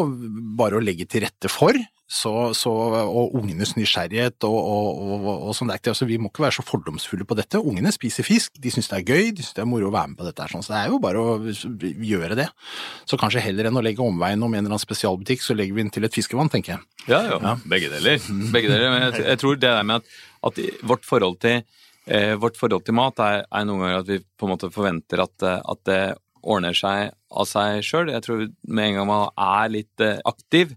bare 0.56 0.78
å 0.78 0.84
legge 0.84 1.06
til 1.08 1.26
rette 1.26 1.52
for. 1.52 1.76
så, 2.06 2.52
så, 2.54 2.70
og 2.70 3.32
ungenes 3.34 3.72
nysgjerrighet 3.74 4.44
og, 4.46 4.54
og, 4.56 5.00
og, 5.16 5.24
og 5.48 5.54
sånn. 5.58 5.72
Er 5.74 5.80
det. 5.82 5.90
Altså, 5.90 6.06
vi 6.06 6.20
må 6.22 6.30
ikke 6.30 6.44
være 6.44 6.54
så 6.54 6.64
fordomsfulle 6.66 7.26
på 7.26 7.34
dette. 7.34 7.58
Ungene 7.58 7.90
spiser 7.94 8.26
fisk, 8.26 8.60
de 8.62 8.70
syns 8.70 8.86
det 8.92 9.00
er 9.00 9.10
gøy, 9.10 9.32
de 9.34 9.42
syns 9.42 9.56
det 9.56 9.64
er 9.64 9.66
moro 9.66 9.88
å 9.90 9.94
være 9.94 10.12
med 10.12 10.20
på 10.20 10.26
dette. 10.28 10.46
Sånn. 10.52 10.62
Så 10.62 10.70
det 10.70 10.84
er 10.84 10.92
jo 10.92 11.00
bare 11.02 11.18
å 11.18 11.34
gjøre 11.42 12.38
det. 12.38 12.46
Så 13.10 13.18
kanskje 13.18 13.42
heller 13.42 13.66
enn 13.66 13.80
å 13.80 13.82
legge 13.82 14.06
omveien 14.06 14.38
om 14.38 14.54
en 14.54 14.62
eller 14.62 14.76
annen 14.76 14.84
spesialbutikk, 14.84 15.42
så 15.42 15.56
legger 15.58 15.74
vi 15.74 15.82
den 15.82 15.90
til 15.96 16.06
et 16.06 16.14
fiskevann, 16.14 16.52
tenker 16.52 16.76
jeg. 16.76 16.86
Ja, 17.10 17.24
ja. 17.26 17.40
Ja. 17.42 17.56
Begge 17.74 17.90
deler. 17.90 18.22
Begge 18.54 18.70
deler. 18.70 18.86
Men 18.94 19.08
jeg, 19.08 19.26
jeg 19.26 19.42
tror 19.42 19.58
det 19.58 19.66
der 19.66 19.90
med 19.90 19.98
at, 19.98 20.14
at 20.46 20.62
vårt 20.86 21.10
forhold 21.10 21.40
til 21.42 21.58
eh, 22.06 22.36
vårt 22.38 22.58
forhold 22.60 22.86
til 22.86 22.94
mat 22.94 23.18
er, 23.26 23.42
er 23.50 23.66
noen 23.66 23.82
ganger 23.82 24.04
at 24.04 24.14
vi 24.14 24.20
på 24.22 24.46
en 24.46 24.54
måte 24.54 24.70
forventer 24.70 25.26
at, 25.26 25.50
at 25.58 25.82
det 25.90 26.00
ordner 26.46 26.76
seg 26.78 27.10
av 27.36 27.48
seg 27.50 27.82
sjøl. 27.86 28.12
Jeg 28.14 28.24
tror 28.26 28.46
med 28.70 28.88
en 28.92 28.98
gang 29.00 29.08
man 29.10 29.28
er 29.36 29.72
litt 29.74 30.02
eh, 30.04 30.18
aktiv, 30.30 30.72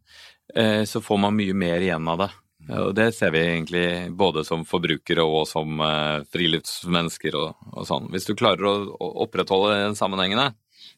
eh, 0.56 0.84
så 0.90 1.02
får 1.06 1.22
man 1.28 1.38
mye 1.38 1.54
mer 1.58 1.86
igjen 1.86 2.10
av 2.10 2.24
det. 2.26 2.30
Eh, 2.70 2.82
Og 2.88 2.92
det 2.98 3.12
ser 3.18 3.32
vi 3.36 3.46
egentlig 3.46 3.86
både 4.18 4.44
som 4.48 4.66
forbrukere 4.68 5.24
og 5.26 5.46
som 5.50 5.80
eh, 5.86 6.26
friluftsmennesker 6.34 7.38
og, 7.40 7.56
og 7.74 7.88
sånn. 7.90 8.10
Hvis 8.14 8.28
du 8.30 8.36
klarer 8.38 8.66
å, 8.70 8.76
å 8.98 9.12
opprettholde 9.26 9.80
den 9.86 9.98
sammenhengene, 10.00 10.52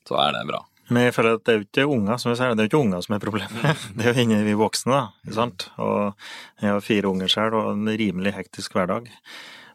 så 0.07 0.17
er 0.23 0.35
det 0.39 0.47
bra. 0.49 0.63
Men 0.91 1.05
jeg 1.05 1.13
føler 1.15 1.37
at 1.37 1.43
det 1.47 1.51
er 1.53 1.59
jo 1.61 1.65
ikke 1.69 1.83
unger 1.93 2.17
som 2.19 2.31
jeg 2.33 2.37
sier, 2.41 2.51
det 2.57 2.63
er 2.63 2.67
jo 2.67 2.71
ikke 2.73 2.81
unger 2.83 3.03
som 3.05 3.13
er 3.15 3.21
problemet. 3.23 3.83
Det 3.95 4.03
er 4.03 4.11
jo 4.17 4.23
inni 4.25 4.39
vi 4.43 4.55
voksne, 4.59 4.91
da. 4.97 5.31
sant? 5.37 5.69
Og 5.79 6.25
jeg 6.59 6.67
har 6.73 6.83
fire 6.83 7.07
unger 7.13 7.31
selv 7.31 7.55
og 7.61 7.69
en 7.77 7.91
rimelig 8.01 8.33
hektisk 8.35 8.75
hverdag. 8.75 9.07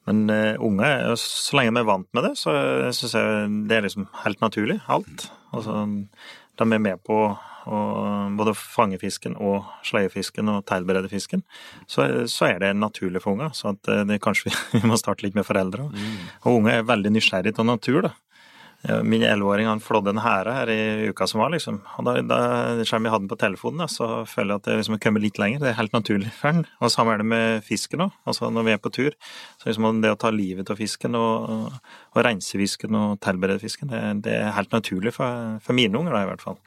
Men 0.06 0.24
uh, 0.30 0.54
unger, 0.62 0.86
er 0.86 1.18
så 1.20 1.58
lenge 1.58 1.74
de 1.74 1.82
er 1.82 1.88
vant 1.88 2.08
med 2.14 2.28
det, 2.28 2.36
så 2.38 2.54
syns 2.94 3.16
jeg 3.16 3.50
det 3.70 3.78
er 3.78 3.86
liksom 3.88 4.08
helt 4.22 4.42
naturlig, 4.44 4.80
alt. 4.92 5.28
Altså, 5.56 5.84
de 6.56 6.66
er 6.66 6.82
med 6.82 7.02
på 7.06 7.20
å 7.66 7.78
både 8.38 8.54
fange 8.56 8.98
fisken 9.02 9.34
og 9.42 9.66
sleie 9.86 10.10
fisken 10.12 10.50
og 10.52 10.62
tilberede 10.68 11.10
fisken. 11.10 11.42
Så, 11.90 12.06
så 12.30 12.50
er 12.52 12.60
det 12.62 12.76
naturlig 12.78 13.22
for 13.24 13.34
unger. 13.34 13.50
Så 13.58 13.72
at 13.74 13.90
eh, 13.90 14.04
det 14.06 14.20
kanskje 14.22 14.50
vi, 14.50 14.54
vi 14.76 14.90
må 14.90 14.98
starte 15.00 15.26
litt 15.26 15.38
med 15.38 15.46
foreldre. 15.48 15.88
også. 15.88 16.12
Og 16.44 16.60
unge 16.60 16.76
er 16.76 16.86
veldig 16.86 17.16
nysgjerrige 17.16 17.58
av 17.62 17.68
natur, 17.72 18.00
da. 18.06 18.14
Min 19.02 19.24
elleveåring 19.26 19.80
flådde 19.82 20.12
en 20.12 20.20
hære 20.22 20.52
her 20.54 20.70
i 20.70 21.08
uka 21.10 21.26
som 21.26 21.40
var, 21.42 21.50
liksom. 21.54 21.80
Og 21.98 22.06
da, 22.06 22.14
da 22.22 22.38
selv 22.86 23.08
jeg 23.08 23.12
hadde 23.14 23.24
den 23.24 23.30
på 23.32 23.38
telefonen, 23.40 23.88
så 23.90 24.22
føler 24.28 24.54
jeg 24.54 24.62
at 24.62 24.68
jeg 24.70 24.80
liksom 24.80 24.96
har 24.96 25.02
kommet 25.02 25.24
litt 25.24 25.40
lenger. 25.42 25.62
Det 25.62 25.70
er 25.72 25.78
helt 25.80 25.96
naturlig 25.96 26.30
for 26.36 26.54
den. 26.54 26.68
Og 26.78 26.92
samme 26.94 27.16
er 27.16 27.22
det 27.22 27.28
med 27.32 27.64
fisken 27.66 28.04
òg. 28.06 28.14
Altså 28.28 28.50
når 28.52 28.68
vi 28.68 28.74
er 28.76 28.82
på 28.84 28.92
tur. 28.94 29.16
Så 29.58 29.70
liksom 29.70 30.02
det 30.04 30.12
å 30.14 30.20
ta 30.20 30.30
livet 30.34 30.70
av 30.70 30.78
fisken 30.78 31.18
og, 31.18 31.72
og 32.14 32.22
rense 32.26 32.60
fisken 32.60 32.94
og 33.00 33.18
tilberede 33.24 33.62
fisken, 33.64 33.90
det, 33.90 34.02
det 34.28 34.38
er 34.38 34.54
helt 34.58 34.76
naturlig 34.76 35.16
for, 35.16 35.56
for 35.64 35.78
mine 35.78 35.98
unger, 35.98 36.14
da, 36.14 36.22
i 36.22 36.30
hvert 36.30 36.46
fall. 36.46 36.60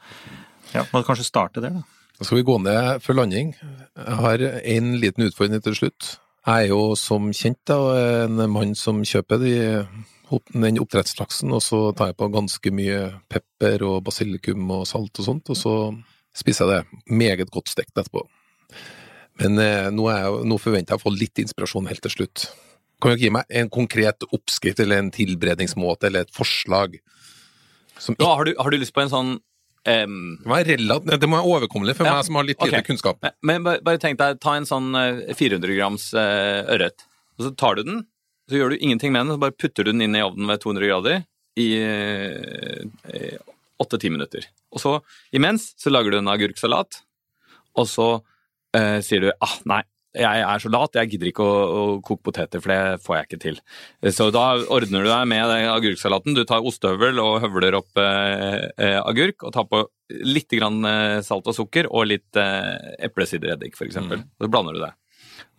Ja, 0.74 0.84
Må 0.92 1.02
kanskje 1.06 1.26
starte 1.26 1.64
der, 1.64 1.80
da. 1.80 1.86
Da 2.20 2.26
skal 2.28 2.42
vi 2.42 2.48
gå 2.50 2.58
ned 2.60 3.00
for 3.00 3.16
landing. 3.16 3.54
Jeg 3.96 4.16
har 4.20 4.42
en 4.44 4.90
liten 5.00 5.24
utfordring 5.24 5.62
til 5.64 5.78
slutt. 5.78 6.16
Jeg 6.44 6.66
er 6.66 6.72
jo 6.72 6.94
som 6.96 7.30
kjent 7.36 7.60
da, 7.68 7.78
en 8.26 8.42
mann 8.52 8.74
som 8.76 9.00
kjøper 9.04 9.40
de, 9.40 9.54
den 10.54 10.78
oppdrettslaksen, 10.82 11.50
og 11.56 11.62
så 11.64 11.80
tar 11.96 12.12
jeg 12.12 12.16
på 12.20 12.28
ganske 12.32 12.70
mye 12.76 13.00
pepper 13.32 13.82
og 13.88 14.04
basilikum 14.06 14.68
og 14.76 14.86
salt 14.86 15.18
og 15.18 15.26
sånt, 15.26 15.50
og 15.50 15.56
så 15.58 15.74
spiser 16.36 16.70
jeg 16.70 16.84
det 16.84 17.14
meget 17.20 17.50
godt 17.50 17.68
stekt 17.72 17.96
etterpå. 17.98 18.22
Men 19.40 19.58
eh, 19.58 19.88
nå, 19.94 20.06
jeg, 20.12 20.42
nå 20.46 20.58
forventer 20.60 20.94
jeg 20.94 21.00
å 21.00 21.04
få 21.06 21.12
litt 21.16 21.40
inspirasjon 21.42 21.88
helt 21.90 22.02
til 22.04 22.12
slutt. 22.14 22.46
Kan 23.00 23.10
du 23.10 23.16
ikke 23.16 23.26
gi 23.26 23.32
meg 23.34 23.54
en 23.62 23.70
konkret 23.72 24.26
oppskrift 24.30 24.80
eller 24.84 25.00
en 25.00 25.10
tilberedningsmåte 25.14 26.10
eller 26.10 26.26
et 26.26 26.34
forslag? 26.36 26.98
Som 28.00 28.16
Ja, 28.20 28.34
har, 28.36 28.44
du, 28.44 28.54
har 28.58 28.70
du 28.70 28.76
lyst 28.80 28.94
på 28.96 29.02
en 29.02 29.10
sånn 29.12 29.30
um... 29.40 30.20
Det 30.42 30.48
må 30.48 30.58
relativt- 30.68 31.20
det 31.24 31.28
må 31.32 31.38
være 31.40 31.54
overkommelig 31.56 31.96
for 31.96 32.08
Ja, 32.08 32.18
meg 32.18 32.28
som 32.28 32.36
har 32.38 32.44
litt 32.48 32.60
lite 32.60 32.76
okay. 32.76 32.86
kunnskap. 32.86 33.18
Men- 33.24 33.32
Men 33.42 33.64
bare, 33.66 33.80
bare 33.84 33.98
tenk 34.02 34.20
deg, 34.20 34.38
ta 34.44 34.54
en 34.60 34.68
sånn 34.68 34.92
eh, 34.94 35.32
400 35.34 35.74
grams 35.78 36.10
eh, 36.14 36.60
ørret, 36.76 37.06
og 37.38 37.46
så 37.48 37.54
tar 37.56 37.80
du 37.80 37.82
den, 37.88 38.02
så 38.50 38.58
gjør 38.58 38.74
du 38.74 38.80
ingenting 38.80 39.14
med 39.14 39.24
den, 39.24 39.36
så 39.36 39.42
bare 39.42 39.56
putter 39.56 39.86
du 39.86 39.92
den 39.94 40.02
inn 40.04 40.18
i 40.18 40.24
ovnen 40.26 40.50
ved 40.50 40.62
200 40.62 40.90
grader 40.90 41.22
i 41.60 41.68
åtte-ti 43.80 44.10
minutter. 44.12 44.44
Og 44.74 44.82
så 44.82 44.98
imens 45.36 45.72
så 45.80 45.92
lager 45.92 46.12
du 46.12 46.20
en 46.20 46.32
agurksalat, 46.32 47.00
og 47.78 47.88
så 47.88 48.10
eh, 48.76 48.98
sier 49.04 49.24
du 49.24 49.30
ah, 49.32 49.56
nei, 49.68 49.82
jeg 50.10 50.42
er 50.42 50.62
så 50.62 50.70
lat, 50.72 50.96
jeg 50.98 51.12
gidder 51.12 51.28
ikke 51.30 51.44
å, 51.46 51.58
å 51.70 51.82
koke 52.02 52.24
poteter, 52.26 52.62
for 52.62 52.72
det 52.72 53.02
får 53.04 53.16
jeg 53.16 53.28
ikke 53.28 53.40
til. 53.44 53.60
Så 54.10 54.26
da 54.34 54.44
ordner 54.66 55.06
du 55.06 55.10
deg 55.10 55.28
med 55.30 55.52
agurksalaten. 55.70 56.34
Du 56.34 56.42
tar 56.48 56.66
ostehøvel 56.66 57.20
og 57.22 57.38
høvler 57.44 57.78
opp 57.78 58.00
eh, 58.02 58.66
eh, 58.74 58.98
agurk, 58.98 59.46
og 59.46 59.54
tar 59.54 59.68
på 59.70 59.84
litt 60.26 60.50
grann, 60.50 60.82
eh, 60.88 61.20
salt 61.26 61.46
og 61.46 61.54
sukker 61.54 61.86
og 61.94 62.08
litt 62.10 62.40
eh, 62.42 62.96
eplesidereddik, 63.06 63.78
f.eks. 63.78 63.92
eksempel. 63.92 64.26
Så 64.34 64.50
blander 64.50 64.74
du 64.74 64.82
det. 64.82 64.90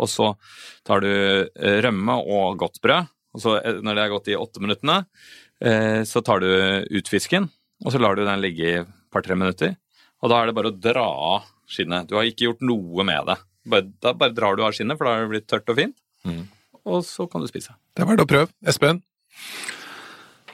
Og 0.01 0.09
så 0.11 0.31
tar 0.87 1.03
du 1.03 1.11
eh, 1.11 1.77
rømme 1.85 2.17
og 2.21 2.59
godt 2.61 2.81
brød, 2.83 3.11
og 3.35 3.43
så 3.43 3.57
eh, 3.59 3.79
når 3.83 3.97
det 3.97 4.03
er 4.03 4.13
gått 4.13 4.31
i 4.31 4.37
åtte 4.39 4.63
minuttene, 4.63 4.97
eh, 5.63 6.01
så 6.07 6.23
tar 6.25 6.43
du 6.43 6.49
ut 6.91 7.11
fisken, 7.11 7.49
og 7.85 7.93
så 7.93 8.01
lar 8.01 8.17
du 8.17 8.25
den 8.27 8.43
ligge 8.43 8.67
i 8.67 8.79
et 8.81 8.95
par-tre 9.13 9.37
minutter. 9.37 9.75
Og 10.21 10.31
da 10.31 10.41
er 10.41 10.49
det 10.49 10.57
bare 10.57 10.71
å 10.71 10.77
dra 10.77 11.05
av 11.05 11.49
skinnet. 11.71 12.09
Du 12.09 12.17
har 12.19 12.27
ikke 12.29 12.49
gjort 12.49 12.65
noe 12.65 13.05
med 13.07 13.31
det. 13.31 13.37
Bare, 13.71 13.87
da 14.03 14.13
bare 14.17 14.35
drar 14.37 14.57
du 14.57 14.65
av 14.65 14.75
skinnet, 14.77 14.99
for 14.99 15.07
da 15.07 15.15
har 15.15 15.25
det 15.25 15.33
blitt 15.33 15.49
tørt 15.49 15.69
og 15.71 15.79
fint. 15.79 15.97
Og 16.85 17.01
så 17.05 17.25
kan 17.29 17.41
du 17.41 17.49
spise. 17.49 17.73
Det 17.95 18.03
er 18.03 18.09
verdt 18.09 18.23
å 18.25 18.29
prøve. 18.29 18.53
Espen? 18.67 19.01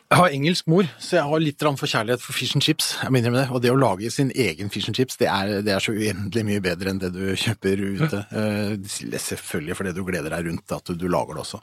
Jeg 0.08 0.22
har 0.22 0.32
engelsk 0.32 0.70
mor, 0.72 0.88
så 1.04 1.18
jeg 1.18 1.28
har 1.28 1.42
litt 1.44 1.64
for 1.66 1.80
forkjærlighet 1.82 2.22
for 2.24 2.32
fish 2.38 2.56
and 2.56 2.64
chips. 2.64 2.94
Jeg 3.02 3.12
minner 3.12 3.34
med 3.34 3.42
det. 3.42 3.48
Og 3.52 3.60
det 3.60 3.74
å 3.74 3.80
lage 3.80 4.08
sin 4.14 4.30
egen 4.32 4.72
fish 4.72 4.88
and 4.88 4.96
chips, 4.96 5.18
det 5.20 5.28
er, 5.28 5.58
det 5.68 5.74
er 5.76 5.84
så 5.84 5.92
uendelig 5.92 6.46
mye 6.48 6.62
bedre 6.64 6.94
enn 6.94 7.02
det 7.02 7.10
du 7.12 7.26
kjøper 7.36 7.84
ute. 7.84 8.22
Eh, 8.32 9.20
Selvfølgelig 9.20 9.76
fordi 9.76 9.94
du 9.98 10.00
gleder 10.08 10.32
deg 10.32 10.48
rundt 10.48 10.76
at 10.78 10.88
du, 10.88 10.96
du 10.96 11.10
lager 11.12 11.36
det 11.36 11.44
også. 11.44 11.60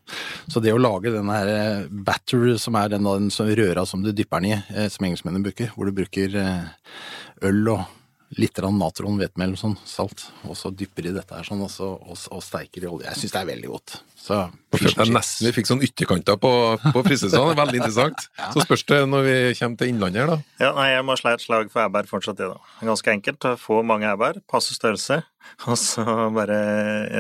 Så 0.52 0.61
det 0.61 0.74
å 0.76 0.83
lage 0.83 1.14
den 1.14 1.33
her 1.33 1.52
eh, 1.54 1.88
batter, 1.88 2.50
som 2.61 2.76
er 2.76 2.92
den, 2.92 3.09
den 3.09 3.57
røra 3.62 3.87
som 3.88 4.04
du 4.04 4.12
dypper 4.12 4.44
den 4.44 4.52
i, 4.52 4.61
eh, 4.76 4.90
som 4.92 5.09
engelskmennene 5.09 5.48
bruker, 5.48 5.72
hvor 5.72 5.88
du 5.88 5.96
bruker 5.96 6.37
øl 7.48 7.68
og 7.78 7.87
litt 8.40 8.59
natron, 8.59 9.18
hvetemel, 9.20 9.55
sånn, 9.59 9.77
salt, 9.87 10.27
og 10.49 10.57
så 10.59 10.70
dypper 10.75 11.09
i 11.09 11.14
dette 11.14 11.37
her 11.37 11.47
sånn, 11.47 11.62
og, 11.64 11.70
så, 11.73 11.92
og, 11.94 12.18
og 12.35 12.42
steiker 12.42 12.85
i 12.85 12.90
olje. 12.90 13.09
Jeg 13.11 13.20
syns 13.23 13.35
det 13.35 13.40
er 13.40 13.49
veldig 13.51 13.70
godt. 13.70 13.97
Så 14.25 14.38
jeg 14.81 15.12
nesten 15.12 15.49
vi 15.49 15.53
fikk 15.53 15.68
sånn 15.68 15.85
ytterkanter 15.85 16.38
på, 16.40 16.51
på 16.81 17.03
fristelsene. 17.05 17.57
Veldig 17.59 17.81
interessant. 17.83 18.27
Så 18.55 18.64
spørs 18.64 18.87
det 18.88 19.01
når 19.11 19.27
vi 19.27 19.37
kommer 19.59 19.81
til 19.81 19.92
Innlandet 19.92 20.23
her, 20.23 20.33
da. 20.33 20.38
Ja, 20.62 20.70
nei, 20.79 20.88
jeg 20.94 21.05
må 21.05 21.16
slå 21.20 21.35
et 21.37 21.44
slag 21.44 21.68
for 21.73 21.85
ærbær 21.85 22.09
fortsatt, 22.09 22.40
det, 22.40 22.49
da. 22.55 22.88
Ganske 22.88 23.12
enkelt. 23.12 23.49
Få 23.61 23.83
mange 23.87 24.09
ærbær, 24.09 24.40
passe 24.51 24.77
størrelse, 24.77 25.20
og 25.68 25.79
så 25.81 26.07
bare 26.35 26.59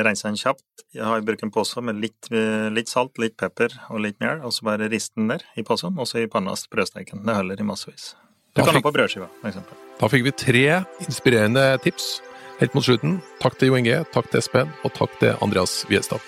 rense 0.06 0.26
den 0.30 0.40
kjapt. 0.40 0.64
Jeg 0.96 1.04
har 1.10 1.24
brukt 1.26 1.44
en 1.44 1.52
pose 1.54 1.82
med 1.84 2.00
litt, 2.00 2.30
litt 2.72 2.90
salt, 2.90 3.18
litt 3.20 3.36
pepper 3.40 3.74
og 3.90 4.00
litt 4.06 4.20
mel, 4.24 4.40
og 4.46 4.54
så 4.56 4.70
bare 4.70 4.88
riste 4.88 5.18
den 5.20 5.32
der 5.34 5.44
i 5.60 5.66
posen, 5.66 5.98
og 5.98 6.08
så 6.08 6.22
i 6.22 6.30
panna 6.30 6.56
brødsteken. 6.72 7.26
Det 7.26 7.40
holder 7.42 7.60
i 7.60 7.66
massevis. 7.68 8.14
Du 8.54 8.62
kan 8.62 8.78
ha 8.78 8.80
på 8.80 8.94
brødskiva, 8.94 9.28
for 9.42 9.50
eksempel. 9.50 9.83
Da 10.00 10.10
fikk 10.10 10.26
vi 10.26 10.34
tre 10.34 10.64
inspirerende 11.06 11.66
tips 11.84 12.18
helt 12.60 12.74
mot 12.74 12.86
slutten. 12.86 13.20
Takk 13.42 13.58
til 13.58 13.70
Jo 13.70 13.78
Inge, 13.78 14.02
takk 14.14 14.30
til 14.30 14.42
Espen, 14.42 14.72
og 14.82 14.94
takk 14.96 15.14
til 15.20 15.36
Andreas 15.44 15.82
Viestad. 15.90 16.22